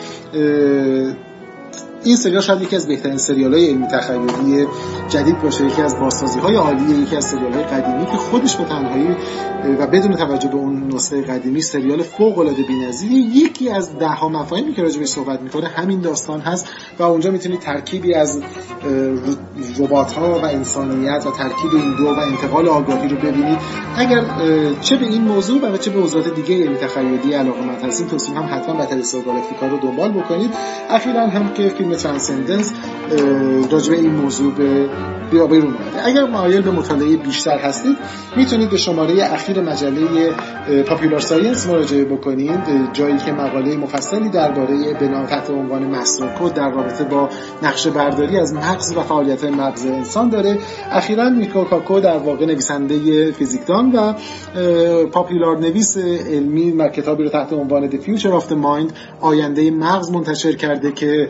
این 2.07 2.15
سریال 2.15 2.41
شاید 2.41 2.61
یکی 2.61 2.75
از 2.75 2.87
بهترین 2.87 3.17
سریال 3.17 3.53
های 3.53 3.67
علمی 3.67 3.87
تخیلی 3.87 4.67
جدید 5.09 5.41
باشه 5.41 5.65
یکی 5.65 5.81
از 5.81 5.99
بازسازی 5.99 6.39
های 6.39 6.55
عالی 6.55 6.93
یکی 6.93 7.15
از 7.15 7.25
سریال 7.25 7.53
های 7.53 7.63
قدیمی 7.63 8.05
که 8.05 8.17
خودش 8.17 8.55
به 8.55 8.63
تنهایی 8.63 9.15
و 9.79 9.87
بدون 9.87 10.15
توجه 10.15 10.47
به 10.47 10.55
اون 10.55 10.93
نسخه 10.93 11.21
قدیمی 11.21 11.61
سریال 11.61 12.03
فوق 12.03 12.39
العاده 12.39 12.63
بی‌نظیر 12.63 13.11
یکی 13.11 13.69
از 13.69 13.97
ده 13.97 14.07
ها 14.07 14.29
مفاهیمی 14.29 14.73
که 14.73 14.81
راجع 14.81 15.03
صحبت 15.03 15.41
می‌کنه 15.41 15.67
همین 15.67 16.01
داستان 16.01 16.39
هست 16.39 16.67
و 16.99 17.03
اونجا 17.03 17.31
می‌تونید 17.31 17.59
ترکیبی 17.59 18.13
از 18.13 18.41
ربات 19.79 20.11
ها 20.11 20.39
و 20.39 20.45
انسانیت 20.45 21.25
و 21.25 21.31
ترکیب 21.31 21.71
این 21.73 21.95
دو 21.95 22.05
و 22.05 22.19
انتقال 22.19 22.67
آگاهی 22.67 23.07
رو 23.07 23.17
ببینید. 23.17 23.57
اگر 23.97 24.23
چه 24.81 24.95
به 24.95 25.05
این 25.05 25.21
موضوع 25.21 25.73
و 25.73 25.77
چه 25.77 25.91
به 25.91 25.99
موضوعات 25.99 26.35
دیگه 26.35 26.63
علمی 26.63 26.77
تخیلی 26.77 27.33
علاقه 27.33 27.59
هستید 27.87 28.07
توصیه 28.07 28.35
هم 28.35 28.45
حتما 28.57 28.75
بتل 28.75 29.01
گالاکتیکا 29.25 29.67
رو 29.67 29.77
دنبال 29.77 30.11
بکنید. 30.11 30.51
اخیرا 30.89 31.27
هم 31.27 31.53
که 31.53 31.69
فیلم 31.69 31.96
ترانسندنس 31.97 32.73
راجع 33.71 33.93
این 33.93 34.11
موضوع 34.11 34.53
بیرون 34.53 34.89
اومده 35.31 35.59
و 35.59 35.69
اگر 36.05 36.25
مایل 36.25 36.61
به 36.61 36.71
مطالعه 36.71 37.17
بیشتر 37.17 37.57
هستید 37.57 37.97
می‌تونید 38.37 38.69
به 38.69 38.77
شماره 38.77 39.33
اخیر 39.33 39.61
مجله 39.61 40.31
پاپولار 40.83 41.19
ساینس 41.19 41.67
مراجعه 41.67 42.05
بکنید. 42.05 42.59
جایی 42.93 43.17
که 43.17 43.31
مقاله 43.31 43.77
مفصلی 43.77 44.29
درباره 44.29 44.93
بنا 44.93 45.25
تحت 45.25 45.49
عنوان 45.49 45.83
مستر 45.83 46.47
در 46.55 46.69
رابطه 46.69 47.03
با 47.03 47.29
نقشه 47.63 47.89
برداری 47.89 48.39
از 48.39 48.53
مغز 48.53 48.97
و 48.97 49.01
فعالیت 49.01 49.43
مغز 49.43 49.85
انسان 49.85 50.29
داره. 50.29 50.57
اخیرا 50.91 51.29
میکو 51.29 51.63
کاکو 51.63 51.99
در 51.99 52.17
واقع 52.17 52.45
نویسنده 52.45 53.31
فیزیکدان 53.31 53.91
و 53.91 54.13
پاپولار 55.05 55.57
نویس 55.57 55.97
علمی 55.97 56.71
و 56.71 56.87
کتابی 56.87 57.23
رو 57.23 57.29
تحت 57.29 57.53
عنوان 57.53 57.89
The 57.89 57.95
Future 57.95 58.41
of 58.41 58.43
the 58.49 58.55
Mind 58.55 58.93
آینده 59.21 59.71
مغز 59.71 60.11
منتشر 60.11 60.53
کرده 60.53 60.91
که 60.91 61.29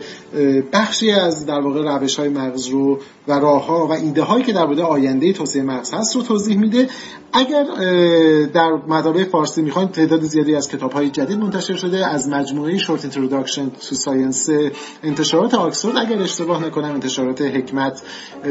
بخشی 0.72 1.10
از 1.10 1.46
در 1.46 1.60
واقع 1.60 1.82
روش 1.82 2.18
های 2.18 2.28
مغز 2.28 2.66
رو 2.66 2.98
و 3.28 3.32
راه 3.32 3.66
ها 3.66 3.86
و 3.86 3.92
ایده 3.92 4.22
هایی 4.22 4.44
که 4.44 4.52
در 4.52 4.66
مورد 4.66 4.80
آینده 4.80 5.32
توسعه 5.32 5.62
مغز 5.62 5.94
هست 5.94 6.16
رو 6.16 6.22
توضیح 6.22 6.58
میده. 6.58 6.88
اگر 7.32 7.64
در 8.54 8.72
مطالب 8.88 9.24
فارسی 9.24 9.62
می‌خواین 9.62 9.88
تعداد 9.88 10.22
زیادی 10.22 10.54
از 10.54 10.68
کتاب 10.68 10.92
های 10.92 11.10
جدید 11.10 11.38
منتشر 11.38 11.74
شده. 11.74 12.06
از 12.06 12.28
مجموعه 12.28 12.78
شورت 12.78 13.04
اینتروداکشن 13.04 13.70
تو 13.70 13.94
ساینس 13.94 14.48
انتشارات 15.02 15.54
آکسفورد. 15.54 15.96
اگر 15.96 16.22
اشتباه 16.22 16.66
نکنم 16.66 16.90
انتشارات 16.90 17.42
حکمت 17.42 18.02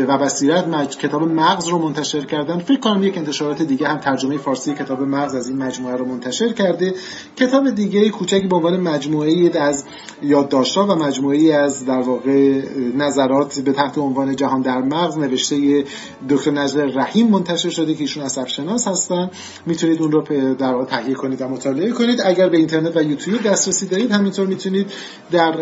و 0.08 0.18
بصیرت 0.18 0.98
کتاب 0.98 1.24
مغز 1.24 1.68
رو 1.68 1.78
منتشر 1.78 2.26
کردن. 2.26 2.60
فکر 2.60 2.80
کنم 2.80 3.04
یک 3.04 3.18
انتشارات 3.18 3.62
دیگه 3.62 3.88
هم 3.88 3.98
ترجمه 3.98 4.38
فارسی 4.38 4.74
کتاب 4.74 5.02
مغز 5.02 5.36
از 5.36 5.50
این 5.50 5.58
مجموعه 5.58 5.96
رو 5.96 6.06
منتشر 6.06 6.54
کرده. 6.54 6.94
کتاب 7.36 7.70
دیگه 7.70 8.10
کوچکی 8.10 8.48
به 8.48 8.56
عنوان 8.56 8.80
مجموعه 8.80 9.60
از 9.60 9.86
یادداشت‌ها 10.22 10.86
و 10.88 10.96
مجموعه 10.96 11.54
از 11.54 11.87
در 11.88 12.02
واقع 12.02 12.62
نظرات 12.96 13.60
به 13.60 13.74
تحت 13.74 13.98
عنوان 13.98 14.36
جهان 14.36 14.62
در 14.62 14.82
مغز 14.82 15.18
نوشته 15.18 15.84
دکتر 16.30 16.52
نجل 16.52 16.98
رحیم 17.00 17.28
منتشر 17.28 17.70
شده 17.70 17.94
که 17.94 18.02
ایشون 18.02 18.24
عصب 18.24 18.48
شناس 18.48 18.88
هستن. 18.88 19.30
می‌تونید 19.66 20.02
اون 20.02 20.12
رو 20.12 20.22
در 20.54 20.74
واقع 20.74 20.86
تهیه 20.86 21.16
کنید 21.16 21.42
و 21.42 21.48
مطالعه 21.48 21.92
کنید. 21.92 22.22
اگر 22.26 22.50
به 22.50 22.58
اینترنت 22.58 22.98
و 22.98 23.04
یوتیوب 23.04 23.42
دسترسی 23.44 23.88
دارید 23.88 24.12
همینطور 24.12 24.48
می‌تونید 24.48 24.92
در 25.32 25.56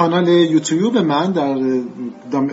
کانال 0.00 0.28
یوتیوب 0.28 0.98
من 0.98 1.32
در 1.32 1.58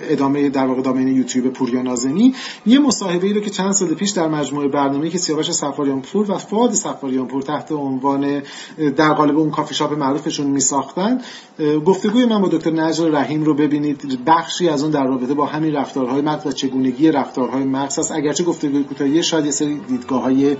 ادامه 0.09 0.49
در 0.49 0.65
واقع 0.65 0.81
دامین 0.81 1.07
یوتیوب 1.07 1.53
پوریا 1.53 1.81
نازمی 1.81 2.35
یه 2.65 2.79
مصاحبه 2.79 3.27
ای 3.27 3.33
رو 3.33 3.41
که 3.41 3.49
چند 3.49 3.71
سال 3.71 3.87
پیش 3.87 4.09
در 4.09 4.27
مجموعه 4.27 4.67
برنامه 4.67 5.09
که 5.09 5.17
سیاوش 5.17 5.51
سفاریان 5.51 6.01
پور 6.01 6.31
و 6.31 6.37
فاد 6.37 6.73
سفاریان 6.73 7.27
پور 7.27 7.41
تحت 7.41 7.71
عنوان 7.71 8.41
در 8.95 9.13
قالب 9.13 9.37
اون 9.37 9.51
کافی 9.51 9.75
شاپ 9.75 9.93
معروفشون 9.93 10.47
می 10.47 10.59
ساختن 10.59 11.21
گفتگوی 11.85 12.25
من 12.25 12.41
با 12.41 12.47
دکتر 12.47 12.71
نجر 12.71 13.09
رحیم 13.09 13.43
رو 13.43 13.53
ببینید. 13.53 14.25
بخشی 14.25 14.69
از 14.69 14.83
اون 14.83 14.91
در 14.91 15.07
رابطه 15.07 15.33
با 15.33 15.45
همین 15.45 15.73
رفتارهای 15.73 16.21
مغز 16.21 16.47
و 16.47 16.51
چگونگی 16.51 17.11
رفتارهای 17.11 17.63
مغز 17.63 17.99
است. 17.99 18.11
اگرچه 18.11 18.43
گفتگوی 18.43 18.83
کوتاهی 18.83 19.23
شاید 19.23 19.45
یه 19.45 19.51
سری 19.51 19.79
دیدگاه 19.87 20.21
های 20.21 20.57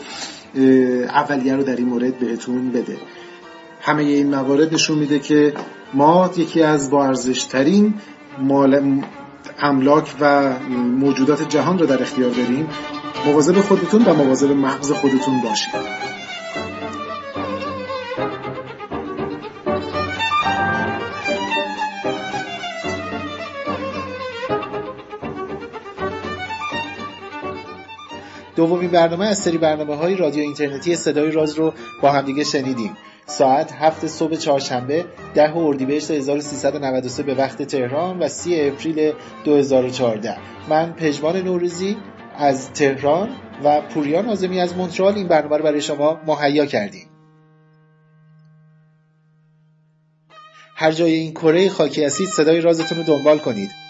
اولیه 1.05 1.55
رو 1.55 1.63
در 1.63 1.75
این 1.75 1.87
مورد 1.87 2.19
بهتون 2.19 2.71
بده. 2.71 2.97
همه 3.87 4.03
این 4.03 4.35
موارد 4.35 4.73
نشون 4.73 4.97
میده 4.97 5.19
که 5.19 5.53
ما 5.93 6.31
یکی 6.37 6.63
از 6.63 6.89
با 6.89 7.05
ارزشترین 7.05 7.93
مال 8.39 9.01
املاک 9.59 10.15
و 10.19 10.53
موجودات 10.75 11.49
جهان 11.49 11.79
رو 11.79 11.85
در 11.85 12.01
اختیار 12.01 12.29
داریم. 12.29 12.67
مواظب 13.25 13.61
خودتون 13.61 14.05
و 14.05 14.13
مواظب 14.13 14.51
مغز 14.51 14.91
خودتون 14.91 15.41
باشید. 15.41 16.26
دومین 28.57 28.91
برنامه 28.91 29.25
از 29.25 29.37
سری 29.37 29.57
برنامه 29.57 29.95
های 29.95 30.15
رادیو 30.15 30.43
اینترنتی 30.43 30.95
صدای 30.95 31.31
راز 31.31 31.53
رو 31.53 31.73
با 32.01 32.11
همدیگه 32.11 32.43
شنیدیم. 32.43 32.97
ساعت 33.25 33.71
هفت 33.71 34.07
صبح 34.07 34.35
چهارشنبه 34.35 35.05
ده 35.35 35.57
اردیبهشت 35.57 36.11
1393 36.11 37.23
به 37.23 37.33
وقت 37.35 37.61
تهران 37.61 38.19
و 38.19 38.27
30 38.27 38.61
اپریل 38.61 39.13
2014 39.43 40.37
من 40.69 40.93
پژمان 40.93 41.41
نوروزی 41.41 41.97
از 42.37 42.73
تهران 42.73 43.29
و 43.63 43.81
پوریان 43.81 44.29
آزمی 44.29 44.59
از 44.59 44.77
مونترال 44.77 45.15
این 45.15 45.27
برنامه 45.27 45.57
رو 45.57 45.63
برای 45.63 45.81
شما 45.81 46.19
مهیا 46.27 46.65
کردیم. 46.65 47.07
هر 50.75 50.91
جای 50.91 51.13
این 51.13 51.31
کره 51.31 51.69
خاکی 51.69 52.03
هستید 52.03 52.27
صدای 52.27 52.61
رازتون 52.61 52.97
رو 52.97 53.03
دنبال 53.03 53.37
کنید. 53.37 53.86